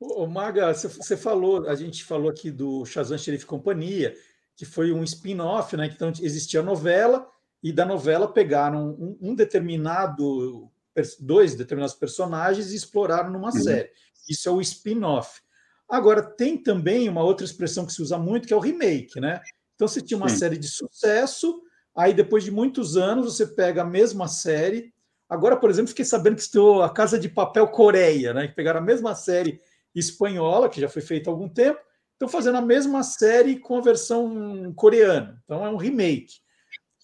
[0.00, 4.16] Ô, Maga, você falou, a gente falou aqui do Shazam Sheriff Companhia,
[4.56, 5.86] que foi um spin-off, né?
[5.86, 7.30] Então existia a novela,
[7.62, 10.70] e da novela pegaram um, um determinado,
[11.18, 13.62] dois determinados personagens e exploraram numa uhum.
[13.62, 13.90] série.
[14.28, 15.42] Isso é o spin-off.
[15.90, 19.40] Agora, tem também uma outra expressão que se usa muito, que é o remake, né?
[19.74, 20.36] Então, você tinha uma Sim.
[20.36, 21.62] série de sucesso,
[21.94, 24.92] Aí, depois de muitos anos, você pega a mesma série.
[25.28, 28.48] Agora, por exemplo, fiquei sabendo que estou a Casa de Papel Coreia, né?
[28.48, 29.60] Que pegaram a mesma série
[29.94, 31.80] espanhola, que já foi feita há algum tempo,
[32.12, 35.42] estão fazendo a mesma série com a versão coreana.
[35.44, 36.40] Então, é um remake.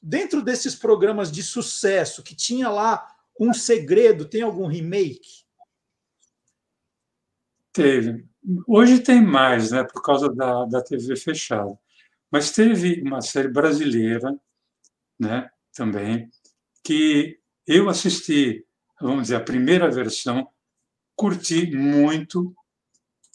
[0.03, 3.07] Dentro desses programas de sucesso, que tinha lá
[3.41, 5.45] um segredo, tem algum remake?
[7.73, 8.25] Teve.
[8.67, 11.77] Hoje tem mais, né, por causa da, da TV fechada.
[12.31, 14.39] Mas teve uma série brasileira,
[15.19, 16.31] né, também,
[16.85, 18.65] que eu assisti,
[19.01, 20.49] vamos dizer, a primeira versão,
[21.17, 22.55] curti muito,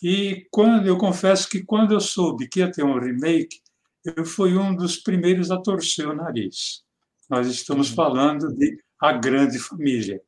[0.02, 3.62] e quando eu confesso que quando eu soube que ia ter um remake,
[4.04, 6.84] eu fui um dos primeiros a torcer o nariz.
[7.30, 7.96] Nós estamos uhum.
[7.96, 10.22] falando de A Grande Família.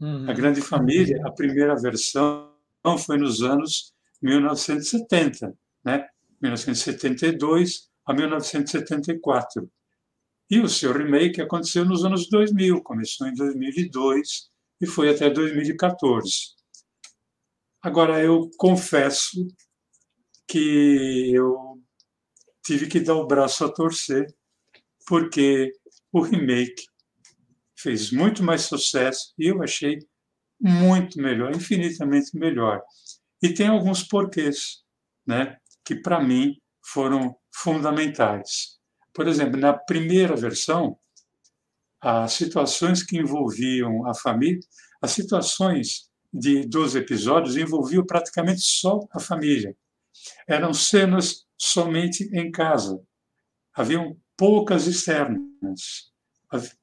[0.00, 0.28] Uhum.
[0.28, 2.49] A Grande Família, a primeira versão
[2.98, 6.06] foi nos anos 1970, né?
[6.40, 9.70] 1972 a 1974.
[10.50, 16.54] E o seu remake aconteceu nos anos 2000, começou em 2002 e foi até 2014.
[17.82, 19.46] Agora, eu confesso
[20.48, 21.80] que eu
[22.64, 24.26] tive que dar o braço a torcer,
[25.06, 25.72] porque
[26.12, 26.84] o remake
[27.78, 29.98] fez muito mais sucesso e eu achei
[30.60, 32.82] muito melhor, infinitamente melhor.
[33.42, 34.82] E tem alguns porquês,
[35.26, 38.78] né, que para mim foram fundamentais.
[39.14, 40.98] Por exemplo, na primeira versão,
[42.00, 44.60] as situações que envolviam a família,
[45.02, 49.76] as situações de, dos episódios envolviam praticamente só a família.
[50.46, 53.00] Eram cenas somente em casa.
[53.74, 56.10] Haviam poucas externas.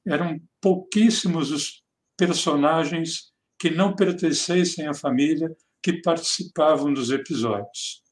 [0.06, 1.82] Eram pouquíssimos os
[2.16, 3.27] personagens
[3.58, 8.02] que não pertencessem à família que participavam dos episódios.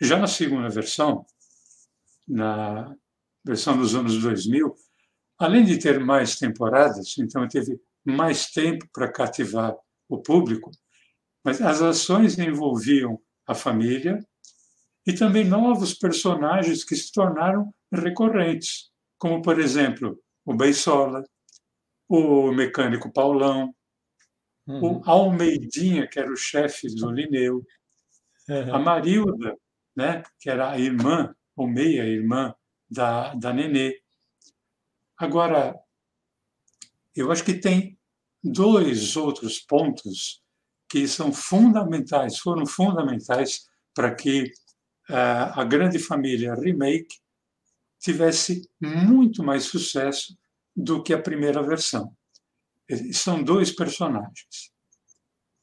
[0.00, 1.24] Já na segunda versão,
[2.26, 2.94] na
[3.44, 4.74] versão dos anos 2000,
[5.38, 9.74] além de ter mais temporadas, então teve mais tempo para cativar
[10.08, 10.70] o público,
[11.44, 14.18] mas as ações envolviam a família
[15.06, 21.24] e também novos personagens que se tornaram recorrentes, como, por exemplo, o Beisola,
[22.08, 23.74] o mecânico Paulão,
[24.66, 24.98] uhum.
[24.98, 27.64] o Almeidinha, que era o chefe do Lineu,
[28.48, 28.74] uhum.
[28.74, 29.56] a Marilda,
[29.96, 32.54] né, que era a irmã, ou meia-irmã
[32.88, 34.00] da, da Nenê.
[35.16, 35.78] Agora,
[37.14, 37.98] eu acho que tem
[38.42, 40.42] dois outros pontos
[40.88, 44.44] que são fundamentais, foram fundamentais para que
[45.08, 47.20] uh, a Grande Família Remake
[47.98, 50.36] tivesse muito mais sucesso
[50.74, 52.16] do que a primeira versão.
[53.12, 54.72] São dois personagens.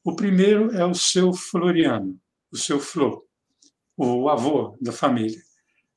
[0.04, 2.18] O primeiro é o seu Floriano,
[2.50, 3.26] o seu Flo,
[3.96, 5.40] o avô da família.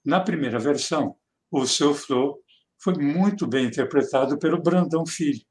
[0.03, 1.15] Na primeira versão,
[1.49, 2.41] o seu Flo
[2.77, 5.45] foi muito bem interpretado pelo Brandão Filho.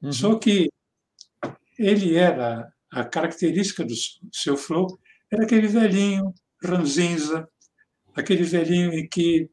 [0.00, 0.12] Uhum.
[0.12, 0.68] Só que
[1.78, 3.94] ele era, a característica do
[4.32, 4.98] seu flow
[5.30, 7.48] era aquele velhinho ranzinza,
[8.14, 9.50] aquele velhinho em que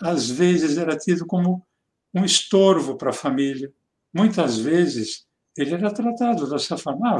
[0.00, 1.66] às vezes era tido como
[2.14, 3.72] um estorvo para a família.
[4.12, 7.18] Muitas vezes ele era tratado dessa forma.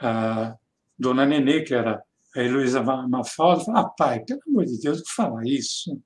[0.00, 0.58] Ah, a
[0.98, 2.02] dona Nenê, que era
[2.36, 6.00] a Heloísa Mafalda, falava, ah, pai, pelo amor de Deus, que fala isso?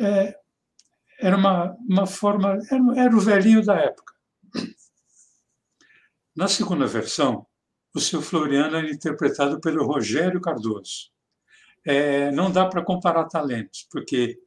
[0.00, 0.38] É,
[1.18, 4.14] era uma, uma forma, era, era o velhinho da época.
[6.34, 7.46] Na segunda versão,
[7.94, 11.10] o seu Floriano é interpretado pelo Rogério Cardoso.
[11.84, 14.38] É, não dá para comparar talentos, porque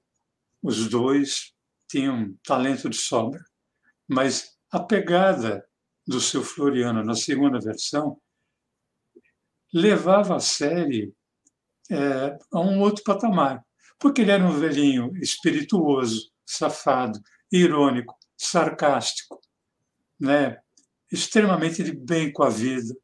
[0.61, 1.53] os dois
[1.87, 3.43] tinham talento de sobra,
[4.09, 5.63] mas a pegada
[6.05, 8.19] do seu Floriano na segunda versão
[9.71, 11.13] levava a série
[11.91, 13.63] é, a um outro patamar,
[13.99, 17.19] porque ele era um velhinho espirituoso, safado,
[17.51, 19.39] irônico, sarcástico,
[20.19, 20.57] né?
[21.11, 22.95] extremamente de bem com a vida.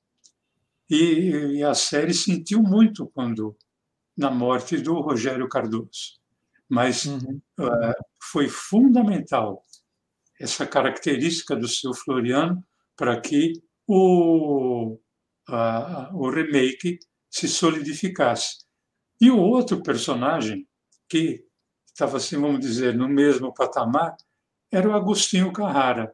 [0.90, 3.56] E, e a série sentiu muito quando
[4.16, 6.20] na morte do Rogério Cardoso.
[6.70, 7.42] Mas uhum.
[7.60, 9.65] uh, foi fundamental
[10.40, 12.64] essa característica do seu Floriano
[12.96, 13.54] para que
[13.88, 14.98] o,
[15.50, 18.66] uh, o remake se solidificasse.
[19.20, 20.68] E o outro personagem
[21.08, 21.46] que
[21.86, 24.16] estava, assim, vamos dizer, no mesmo patamar
[24.72, 26.12] era o Agostinho Carrara,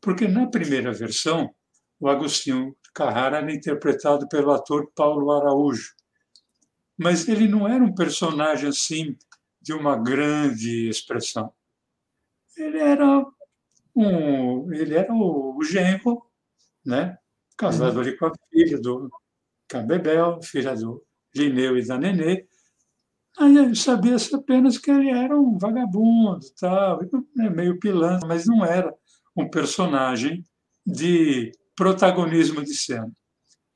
[0.00, 1.54] porque na primeira versão,
[1.98, 5.94] o Agostinho Carrara era interpretado pelo ator Paulo Araújo.
[6.98, 9.16] Mas ele não era um personagem assim
[9.60, 11.52] de uma grande expressão.
[12.56, 13.24] Ele era
[13.96, 16.22] um, ele era o, o genro,
[16.84, 17.18] né?
[17.56, 18.02] casado uhum.
[18.02, 19.10] ali com a filha do
[19.68, 21.02] Cambebel, filha do
[21.34, 22.46] Lineu e da Nenê.
[23.38, 27.00] Aí sabia-se apenas que ele era um vagabundo, tal,
[27.34, 28.94] né, meio pilantra, mas não era
[29.36, 30.44] um personagem
[30.86, 33.10] de protagonismo de cena.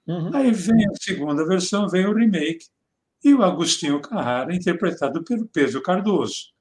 [0.07, 0.35] Uhum.
[0.35, 2.67] Aí vem a segunda versão, vem o remake,
[3.23, 6.53] e o Agostinho Carrara, interpretado pelo Pedro Cardoso.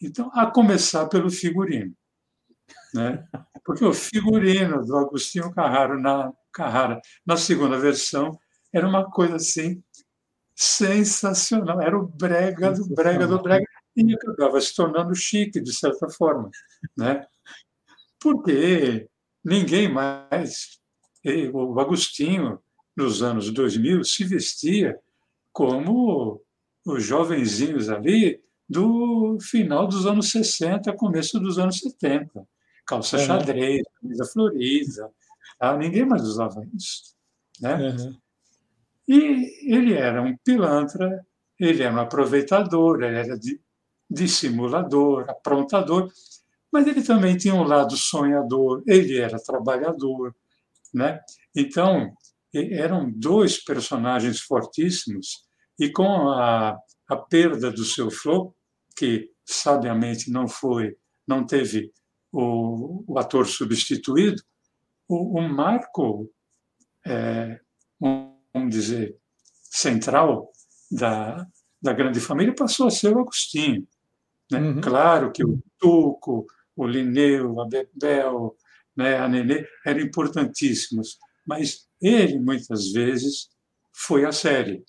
[0.00, 1.94] Então, a começar pelo figurino.
[2.94, 3.26] Né?
[3.64, 8.38] Porque o figurino do Agostinho Carrara na, Carrara, na segunda versão,
[8.72, 9.82] era uma coisa assim
[10.54, 11.80] sensacional.
[11.80, 13.66] Era o brega do brega do brega
[13.96, 16.50] e acabava se tornando chique, de certa forma.
[16.96, 17.26] Né?
[18.20, 19.08] Porque
[19.44, 20.80] ninguém mais.
[21.52, 22.58] O Agostinho,
[22.96, 24.98] nos anos 2000, se vestia
[25.52, 26.42] como
[26.84, 32.46] os jovenzinhos ali do final dos anos 60, começo dos anos 70.
[32.86, 33.26] Calça uhum.
[33.26, 35.10] xadrez, camisa florida,
[35.58, 35.76] tá?
[35.76, 37.14] ninguém mais usava isso.
[37.60, 37.76] Né?
[37.76, 38.18] Uhum.
[39.08, 41.24] E ele era um pilantra,
[41.58, 43.38] ele era um aproveitador, ele era
[44.10, 46.10] dissimulador, aprontador,
[46.72, 50.34] mas ele também tinha um lado sonhador, ele era trabalhador.
[50.92, 51.20] Né?
[51.54, 52.12] Então,
[52.54, 55.44] eram dois personagens fortíssimos,
[55.78, 56.76] e com a,
[57.08, 58.54] a perda do seu flow,
[58.96, 61.92] que sabiamente não foi, não teve
[62.32, 64.42] o, o ator substituído,
[65.06, 66.30] o, o marco,
[67.06, 67.60] é,
[68.00, 69.16] um, vamos dizer,
[69.62, 70.50] central
[70.90, 71.46] da,
[71.80, 73.86] da grande família passou a ser o Agostinho.
[74.50, 74.58] Né?
[74.58, 74.80] Uhum.
[74.80, 78.56] Claro que o Tuco, o Linneu, a Bebel,
[78.96, 83.50] né, a Nenê eram importantíssimos, mas ele, muitas vezes,
[83.92, 84.84] foi a série.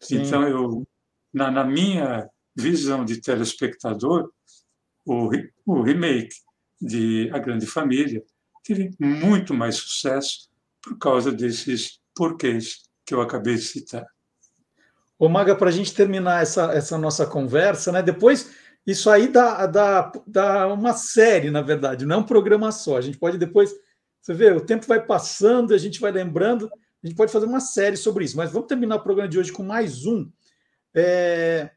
[0.00, 0.22] Sim.
[0.22, 0.86] Então, eu,
[1.32, 4.30] na, na, minha visão de telespectador,
[5.04, 5.30] o,
[5.66, 6.34] o remake
[6.82, 8.22] de A Grande Família
[8.64, 10.48] teve muito mais sucesso
[10.82, 14.06] por causa desses porquês que eu acabei de citar.
[15.18, 18.02] Ô, Maga, para a gente terminar essa, essa nossa conversa, né?
[18.02, 18.50] Depois,
[18.86, 22.96] isso aí dá, dá, dá uma série, na verdade, não é um programa só.
[22.96, 23.72] A gente pode depois
[24.22, 26.70] você vê, o tempo vai passando, a gente vai lembrando,
[27.02, 29.50] a gente pode fazer uma série sobre isso, mas vamos terminar o programa de hoje
[29.50, 30.30] com mais um.
[30.94, 31.70] É...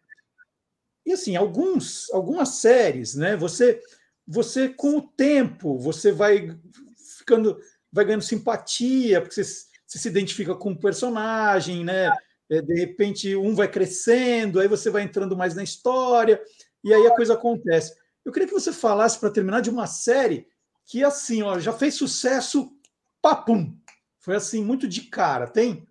[1.04, 3.36] E assim, alguns, algumas séries, né?
[3.36, 3.82] Você,
[4.28, 6.58] você com o tempo, você vai
[7.18, 7.60] ficando,
[7.92, 9.44] vai ganhando simpatia, porque você,
[9.86, 12.10] você se identifica com o personagem, né?
[12.50, 16.42] É, de repente um vai crescendo, aí você vai entrando mais na história,
[16.84, 17.96] e aí a coisa acontece.
[18.24, 20.48] Eu queria que você falasse, para terminar, de uma série
[20.86, 22.72] que assim, ó, já fez sucesso,
[23.22, 23.78] papum.
[24.20, 25.88] Foi assim, muito de cara, tem?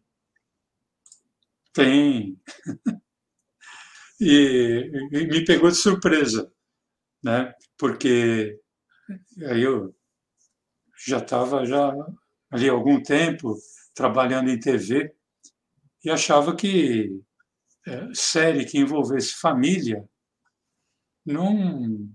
[1.73, 2.41] Tem.
[4.21, 6.53] e, e me pegou de surpresa,
[7.25, 7.55] né?
[7.79, 8.61] Porque
[9.49, 9.95] aí eu
[11.07, 11.93] já estava já
[12.51, 13.57] ali algum tempo
[13.95, 15.15] trabalhando em TV
[16.05, 17.21] e achava que
[17.87, 20.09] é, série que envolvesse família
[21.25, 22.09] não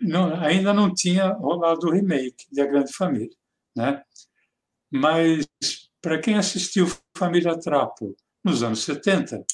[0.00, 3.36] não, ainda não tinha rolado o remake de A Grande Família.
[3.76, 4.02] Né?
[4.90, 5.46] Mas,
[6.00, 9.44] para quem assistiu Família Trapo nos anos 70,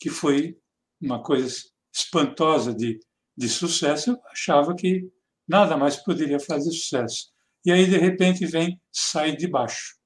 [0.00, 0.58] que foi
[1.00, 1.56] uma coisa
[1.98, 2.98] espantosa de,
[3.36, 5.06] de sucesso, eu achava que
[5.46, 7.30] nada mais poderia fazer sucesso.
[7.64, 9.96] E aí, de repente, vem Sai de Baixo,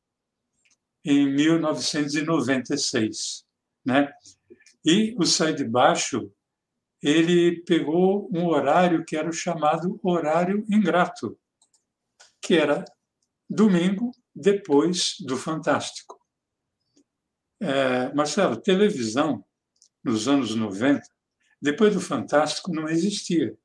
[1.04, 3.44] em 1996.
[3.84, 4.12] Né?
[4.84, 6.30] E o Sai de Baixo
[7.02, 11.36] ele pegou um horário que era o chamado horário ingrato,
[12.40, 12.84] que era
[13.50, 16.16] domingo depois do Fantástico.
[17.60, 19.44] É, Marcelo, televisão
[20.02, 21.02] nos anos 90,
[21.62, 23.56] depois do Fantástico, não existia.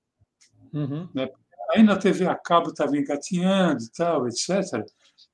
[0.72, 1.10] Uhum.
[1.16, 1.28] Né?
[1.72, 4.86] Ainda a TV a cabo estava engatinhando e tal, etc.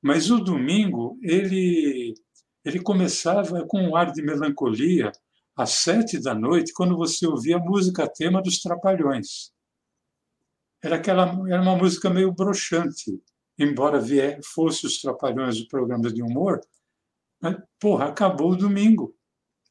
[0.01, 2.14] Mas o domingo, ele,
[2.64, 5.11] ele começava com um ar de melancolia,
[5.55, 9.51] às sete da noite, quando você ouvia a música tema dos Trapalhões.
[10.82, 13.11] Era, aquela, era uma música meio broxante,
[13.59, 16.59] embora vier, fosse os Trapalhões do programa de humor,
[17.41, 19.14] mas, porra, acabou o domingo.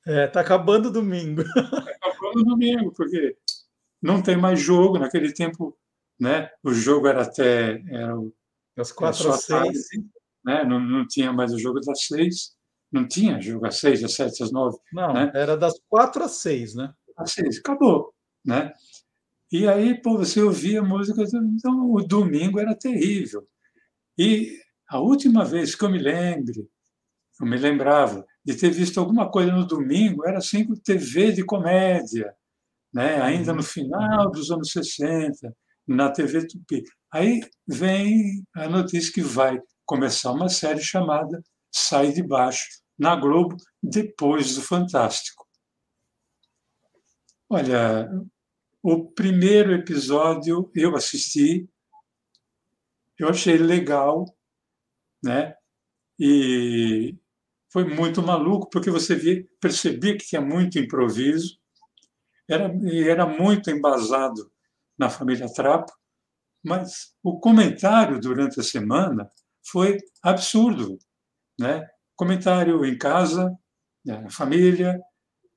[0.07, 1.43] É, tá acabando o domingo.
[2.33, 3.37] Tá acabando o domingo, porque
[4.01, 4.99] não tem mais jogo.
[4.99, 5.76] Naquele tempo,
[6.18, 7.83] né, o jogo era até.
[7.89, 8.14] Era,
[8.76, 9.89] As quatro às seis.
[10.45, 12.57] né, não, não tinha mais o jogo das seis.
[12.91, 14.76] Não tinha jogo às seis, às sete, às nove.
[14.93, 15.33] Não, né?
[15.35, 16.93] era das quatro às seis, né?
[17.16, 18.12] Às seis, acabou.
[18.45, 18.72] Né?
[19.51, 23.47] E aí, pô, você ouvia música, então o domingo era terrível.
[24.18, 24.59] E
[24.89, 26.68] a última vez que eu me lembre,
[27.41, 31.45] eu me lembrava de ter visto alguma coisa no domingo, era assim com TV de
[31.45, 32.34] comédia,
[32.93, 33.20] né?
[33.22, 33.64] ainda no uhum.
[33.64, 35.55] final dos anos 60,
[35.86, 36.82] na TV Tupi.
[37.12, 42.66] Aí vem a notícia que vai começar uma série chamada Sai de Baixo,
[42.99, 45.47] na Globo depois do Fantástico.
[47.49, 48.09] Olha,
[48.82, 51.68] o primeiro episódio eu assisti,
[53.18, 54.24] eu achei legal,
[55.22, 55.55] né?
[56.18, 57.16] E
[57.73, 61.59] foi muito maluco, porque você via, percebia que tinha muito improviso,
[62.47, 62.70] era,
[63.09, 64.53] era muito embasado
[64.99, 65.91] na família Trapo,
[66.62, 69.29] mas o comentário durante a semana
[69.64, 70.99] foi absurdo.
[71.59, 71.89] Né?
[72.14, 73.51] Comentário em casa,
[74.05, 75.01] na família,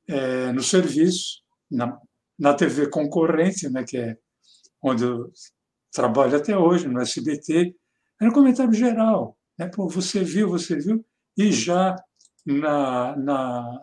[0.08, 2.00] é, no serviço, na,
[2.40, 4.18] na TV concorrente, né, que é
[4.82, 5.32] onde eu
[5.92, 7.76] trabalho até hoje, no SBT,
[8.22, 9.38] era um comentário geral.
[9.58, 9.68] Né?
[9.68, 11.06] Pô, você viu, você viu,
[11.38, 11.96] e já
[12.46, 13.82] na, na,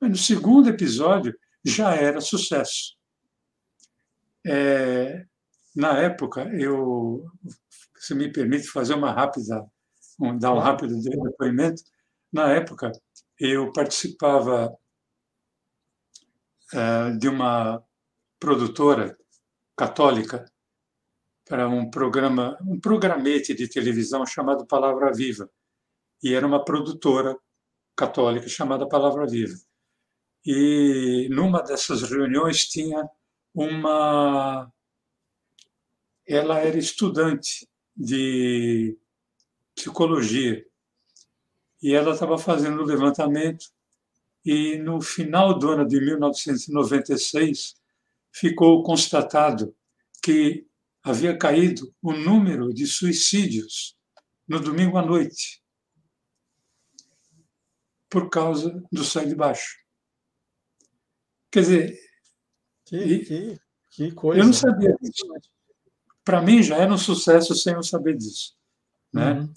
[0.00, 2.96] no segundo episódio já era sucesso.
[4.46, 5.26] É,
[5.74, 7.24] na época, eu,
[7.96, 9.66] se me permite fazer uma rápida,
[10.20, 11.82] um, dar um rápido depoimento,
[12.32, 12.92] na época
[13.38, 14.74] eu participava
[16.72, 17.82] é, de uma
[18.38, 19.16] produtora
[19.76, 20.50] católica
[21.44, 25.48] para um programa, um programete de televisão chamado Palavra Viva.
[26.22, 27.36] E era uma produtora
[27.96, 29.56] católica chamada Palavra Viva.
[30.44, 33.08] E numa dessas reuniões tinha
[33.54, 34.70] uma.
[36.26, 38.96] Ela era estudante de
[39.74, 40.64] psicologia
[41.82, 43.66] e ela estava fazendo o um levantamento
[44.44, 47.76] e no final do ano de 1996
[48.32, 49.74] ficou constatado
[50.22, 50.66] que
[51.02, 53.96] havia caído o número de suicídios
[54.48, 55.62] no domingo à noite
[58.08, 59.76] por causa do sai de baixo.
[61.50, 61.98] Quer dizer,
[62.84, 64.40] que, que, que coisa.
[64.40, 65.26] Eu não sabia disso.
[66.24, 68.54] Para mim já era um sucesso sem eu saber disso.
[69.12, 69.32] Né?
[69.32, 69.52] Uhum.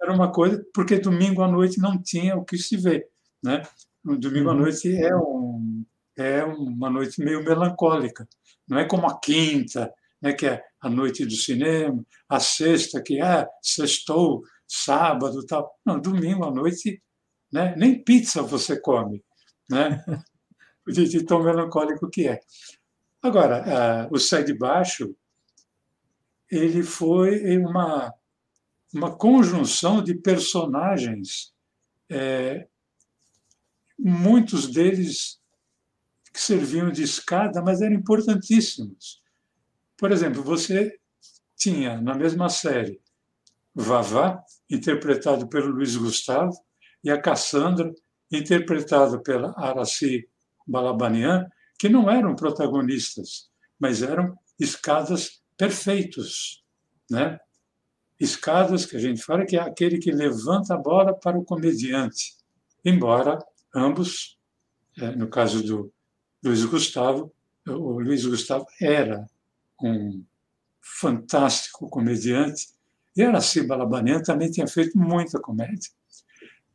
[0.00, 3.08] Era uma coisa, porque domingo à noite não tinha o que se ver.
[3.42, 3.62] Né?
[4.04, 4.56] No domingo uhum.
[4.56, 5.84] à noite é, um,
[6.16, 8.28] é uma noite meio melancólica.
[8.68, 13.20] Não é como a quinta, né, que é a noite do cinema, a sexta, que
[13.20, 15.70] é sextou, sábado tal.
[15.84, 17.02] Não, domingo à noite,
[17.52, 19.22] né, nem pizza você come.
[19.68, 20.04] Né?
[20.86, 22.40] de, de tão melancólico que é.
[23.22, 25.14] Agora, uh, o Sai de Baixo,
[26.50, 28.12] ele foi uma,
[28.92, 31.54] uma conjunção de personagens,
[32.10, 32.66] é,
[33.98, 35.40] muitos deles
[36.32, 39.22] que serviam de escada, mas eram importantíssimos.
[39.96, 40.98] Por exemplo, você
[41.56, 43.00] tinha na mesma série
[43.74, 46.52] Vavá, interpretado pelo Luiz Gustavo,
[47.02, 47.92] e a Cassandra,
[48.30, 50.28] interpretada pela Araci
[50.66, 51.46] Balabanian,
[51.78, 56.64] que não eram protagonistas, mas eram escadas perfeitos,
[57.10, 57.38] né?
[58.18, 62.36] Escadas que a gente fala que é aquele que levanta a bola para o comediante,
[62.84, 63.38] embora
[63.74, 64.38] ambos,
[64.96, 65.92] é, no caso do
[66.42, 67.32] Luiz Gustavo,
[67.66, 69.26] o Luiz Gustavo era
[69.82, 70.24] um
[70.80, 72.68] fantástico comediante
[73.16, 75.90] e Araci Balabanian também tinha feito muita comédia.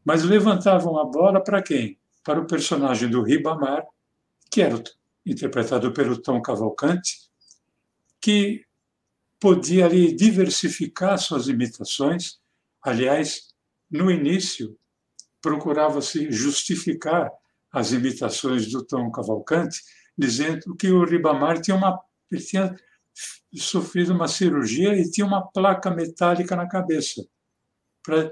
[0.08, 2.00] Mas levantavam a bola para quem?
[2.28, 3.88] para o personagem do Ribamar,
[4.52, 4.84] que era
[5.26, 7.32] interpretado pelo Tom Cavalcante,
[8.20, 8.66] que
[9.40, 12.38] podia ali diversificar suas imitações.
[12.82, 13.54] Aliás,
[13.90, 14.78] no início,
[15.42, 17.32] procurava-se justificar
[17.72, 19.82] as imitações do Tom Cavalcante,
[20.18, 21.98] dizendo que o Ribamar tinha, uma,
[22.46, 22.76] tinha
[23.56, 27.26] sofrido uma cirurgia e tinha uma placa metálica na cabeça,
[28.04, 28.30] para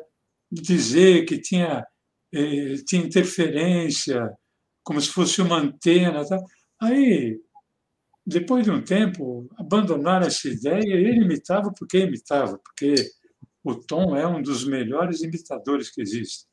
[0.51, 1.85] dizer que tinha
[2.33, 4.29] eh, tinha interferência,
[4.83, 6.25] como se fosse uma antena.
[6.27, 6.37] Tá?
[6.81, 7.39] Aí,
[8.25, 12.95] depois de um tempo, abandonaram essa ideia e ele imitava porque imitava, porque
[13.63, 16.45] o Tom é um dos melhores imitadores que existe.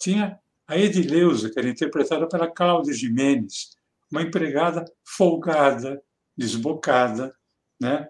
[0.00, 3.70] Tinha a Edileuza, que era interpretada pela Cláudia Jimenez,
[4.10, 6.02] uma empregada folgada,
[6.36, 7.34] desbocada,
[7.80, 8.08] né?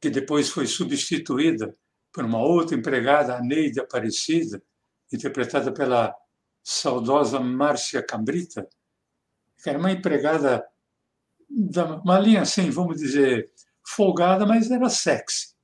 [0.00, 1.76] que depois foi substituída
[2.16, 4.62] por uma outra empregada, a Neide Aparecida,
[5.12, 6.16] interpretada pela
[6.64, 8.66] saudosa Márcia Cambrita,
[9.62, 10.66] que era uma empregada,
[12.02, 13.52] uma linha assim, vamos dizer,
[13.86, 15.54] folgada, mas era sexy.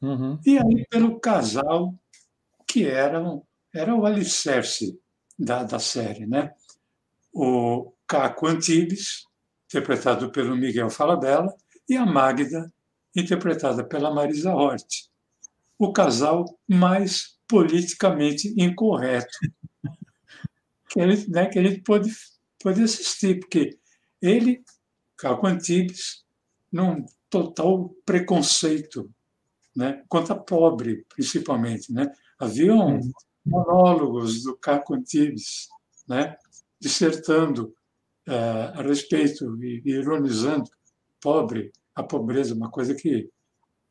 [0.00, 0.38] Uhum.
[0.46, 1.92] E aí, pelo casal,
[2.68, 3.20] que era,
[3.74, 4.96] era o alicerce
[5.36, 6.54] da, da série, né?
[7.34, 9.24] O Caco Antibes,
[9.66, 11.52] interpretado pelo Miguel Falabella,
[11.88, 12.72] e a Magda,
[13.16, 15.09] interpretada pela Marisa Hort.
[15.80, 19.36] O casal mais politicamente incorreto
[20.90, 22.10] que, ele, né, que a gente pode,
[22.62, 23.78] pode assistir, porque
[24.20, 24.62] ele,
[25.16, 26.24] Caco Antibes,
[26.70, 29.08] num total preconceito
[29.74, 31.92] né, contra pobre, principalmente.
[31.92, 32.12] Né?
[32.38, 33.00] Haviam
[33.46, 35.68] monólogos do Caco Antibes,
[36.08, 36.36] né,
[36.78, 37.74] dissertando
[38.28, 40.68] uh, a respeito e ironizando
[41.20, 43.30] pobre, a pobreza, uma coisa que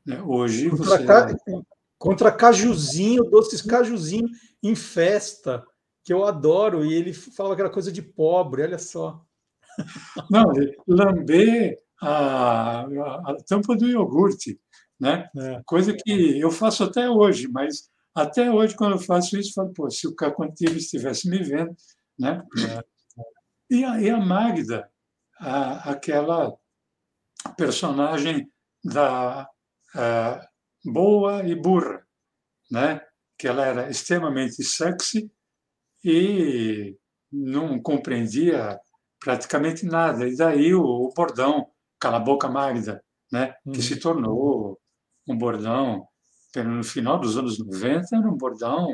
[0.05, 1.05] né, hoje você...
[1.99, 4.27] Contra cajuzinho, doces cajuzinho
[4.63, 5.63] em festa,
[6.03, 9.21] que eu adoro, e ele fala aquela coisa de pobre, olha só.
[10.31, 10.51] Não,
[10.87, 14.59] lamber a, a, a tampa do iogurte,
[14.99, 15.29] né?
[15.37, 15.61] É.
[15.65, 19.73] Coisa que eu faço até hoje, mas até hoje, quando eu faço isso, eu falo,
[19.73, 21.75] pô, se o Cacontivo estivesse me vendo,
[22.17, 22.41] né?
[22.65, 22.83] É.
[23.69, 24.89] E, a, e a Magda,
[25.39, 26.53] a, aquela
[27.57, 28.49] personagem
[28.83, 29.49] da
[30.85, 32.05] boa e burra,
[32.69, 33.01] né?
[33.37, 35.31] Que ela era extremamente sexy
[36.03, 36.97] e
[37.31, 38.79] não compreendia
[39.19, 40.27] praticamente nada.
[40.27, 41.67] E daí o, o bordão
[41.99, 43.53] Cala a Boca Magda, né?
[43.63, 43.81] Que uhum.
[43.81, 44.79] se tornou
[45.27, 46.07] um bordão
[46.57, 48.87] no final dos anos 90 era um bordão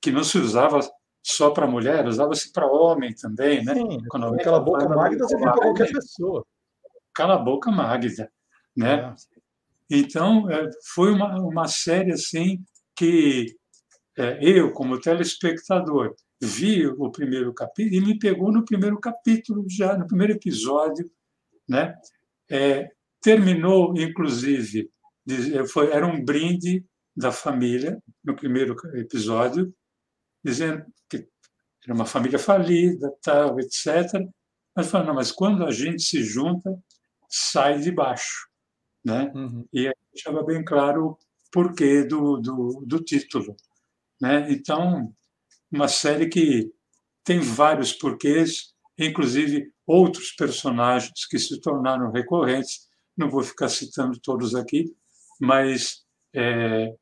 [0.00, 0.78] que não se usava
[1.22, 3.74] só para mulher, usava-se para homem também, né?
[3.74, 6.46] Sim, Quando aquela boca Magda você para qualquer pessoa.
[7.12, 8.30] Cala a boca Magda,
[8.76, 8.94] né?
[8.94, 9.35] É.
[9.90, 12.62] Então é, foi uma, uma série assim
[12.96, 13.54] que
[14.18, 19.96] é, eu como telespectador vi o primeiro capítulo e me pegou no primeiro capítulo já
[19.96, 21.10] no primeiro episódio,
[21.68, 21.94] né?
[22.50, 22.88] É,
[23.20, 24.90] terminou inclusive
[25.72, 26.84] foi, era um brinde
[27.16, 29.74] da família, no primeiro episódio,
[30.44, 31.26] dizendo que
[31.84, 34.22] era uma família falida, tal, etc.
[34.74, 36.78] Mas falou, não, mas quando a gente se junta,
[37.28, 38.45] sai de baixo.
[39.06, 39.30] Né?
[39.36, 39.64] Uhum.
[39.72, 41.18] E aí estava bem claro o
[41.52, 43.54] porquê do, do, do título.
[44.20, 44.50] Né?
[44.50, 45.14] Então,
[45.70, 46.72] uma série que
[47.22, 52.88] tem vários porquês, inclusive outros personagens que se tornaram recorrentes.
[53.16, 54.92] Não vou ficar citando todos aqui,
[55.40, 56.04] mas
[56.34, 56.92] é,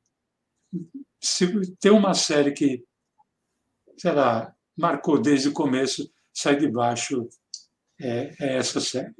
[1.19, 2.85] se tem uma série que,
[3.97, 7.27] sei lá, marcou desde o começo, sai de baixo,
[7.99, 9.15] é, é essa série.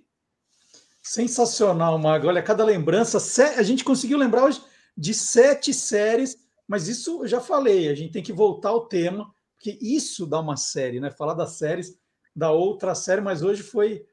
[1.05, 2.29] Sensacional, Mago.
[2.29, 3.19] Olha, cada lembrança.
[3.57, 4.63] A gente conseguiu lembrar hoje
[4.97, 6.37] de sete séries,
[6.67, 10.41] mas isso eu já falei, a gente tem que voltar ao tema, porque isso dá
[10.41, 11.11] uma série, né?
[11.11, 11.97] Falar das séries
[12.35, 14.05] da outra série, mas hoje foi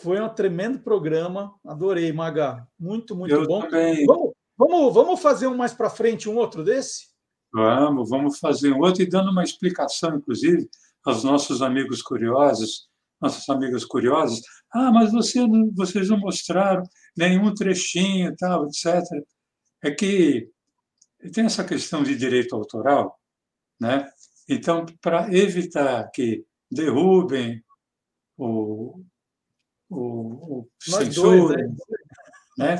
[0.00, 1.54] foi um tremendo programa.
[1.66, 2.66] Adorei, Maga.
[2.78, 3.62] Muito, muito eu bom.
[3.62, 4.06] Também.
[4.06, 7.06] Vamos, Vamos, vamos fazer um mais para frente, um outro desse?
[7.54, 10.68] Vamos, vamos fazer um outro e dando uma explicação, inclusive,
[11.04, 12.87] aos nossos amigos curiosos,
[13.20, 14.40] nossas amigas curiosas.
[14.72, 15.40] Ah, mas você,
[15.74, 16.82] vocês não mostraram
[17.16, 19.02] nenhum trechinho, tal, etc.
[19.82, 20.50] É que
[21.32, 23.18] tem essa questão de direito autoral,
[23.80, 24.08] né?
[24.48, 27.62] Então, para evitar que derrubem
[28.36, 29.02] o,
[29.90, 31.76] o, o censura, dois,
[32.56, 32.76] né?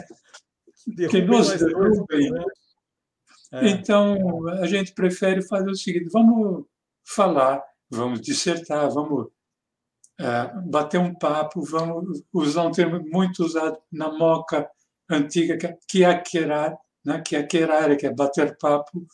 [0.97, 1.09] né?
[1.09, 2.30] que nos derrubem.
[2.30, 2.45] Né?
[3.53, 3.68] É.
[3.70, 6.64] Então, a gente prefere fazer o seguinte: vamos
[7.05, 9.28] falar, vamos dissertar, vamos
[10.66, 14.68] bater um papo, vamos usar um termo muito usado na moca
[15.08, 15.56] antiga,
[15.88, 17.20] que é querar, né?
[17.20, 19.06] que é querar, que é bater papo,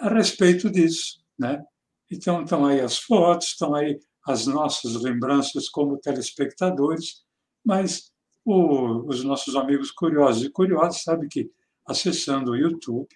[0.00, 1.20] a respeito disso.
[1.38, 1.62] Né?
[2.10, 7.22] Então, estão aí as fotos, estão aí as nossas lembranças como telespectadores,
[7.64, 8.10] mas
[8.44, 11.50] o, os nossos amigos curiosos e curiosas sabem que
[11.86, 13.08] acessando o YouTube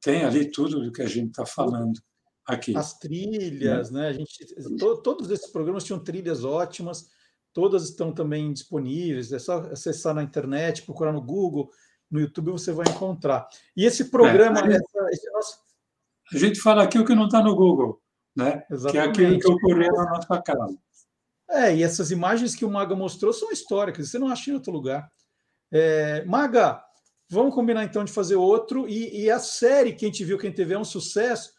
[0.00, 2.00] tem ali tudo do que a gente está falando
[2.46, 2.76] aqui.
[2.76, 4.02] As trilhas, né?
[4.02, 4.08] né?
[4.08, 4.46] A gente,
[4.78, 7.08] to, todos esses programas tinham trilhas ótimas,
[7.52, 9.32] todas estão também disponíveis.
[9.32, 11.70] É só acessar na internet, procurar no Google,
[12.10, 13.48] no YouTube você vai encontrar.
[13.76, 15.58] E esse programa, é, essa, esse nosso...
[16.32, 18.00] a gente fala aqui o que não está no Google,
[18.36, 18.64] né?
[18.70, 18.92] Exatamente.
[18.92, 20.78] Que é aquilo que ocorreu na nossa casa.
[21.50, 24.72] É, e essas imagens que o Maga mostrou são históricas, você não acha em outro
[24.72, 25.10] lugar.
[25.70, 26.82] É, Maga,
[27.28, 28.88] vamos combinar então de fazer outro.
[28.88, 31.51] E, e, a série que a gente viu, quem teve, é um sucesso,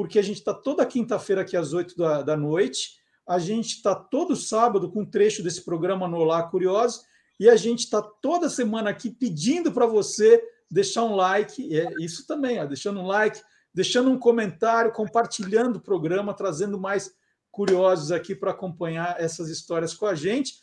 [0.00, 2.92] porque a gente está toda quinta-feira aqui às oito da, da noite,
[3.28, 7.04] a gente está todo sábado com um trecho desse programa no Olá Curiosos,
[7.38, 12.26] e a gente está toda semana aqui pedindo para você deixar um like, é isso
[12.26, 13.42] também, ó, deixando um like,
[13.74, 17.14] deixando um comentário, compartilhando o programa, trazendo mais
[17.50, 20.54] curiosos aqui para acompanhar essas histórias com a gente.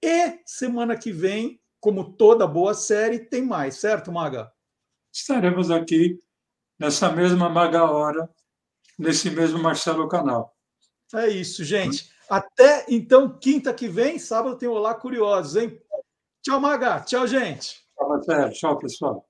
[0.00, 4.52] E semana que vem, como toda boa série, tem mais, certo, Maga?
[5.12, 6.16] Estaremos aqui
[6.78, 8.30] nessa mesma Maga Hora,
[8.98, 10.54] nesse mesmo Marcelo Canal.
[11.14, 12.10] É isso, gente.
[12.28, 15.78] Até então, quinta que vem, sábado tem Olá Curiosos, hein?
[16.42, 17.00] Tchau, Maga.
[17.00, 17.82] Tchau, gente.
[17.96, 18.52] Tchau, Marcelo.
[18.52, 19.26] Tchau, pessoal.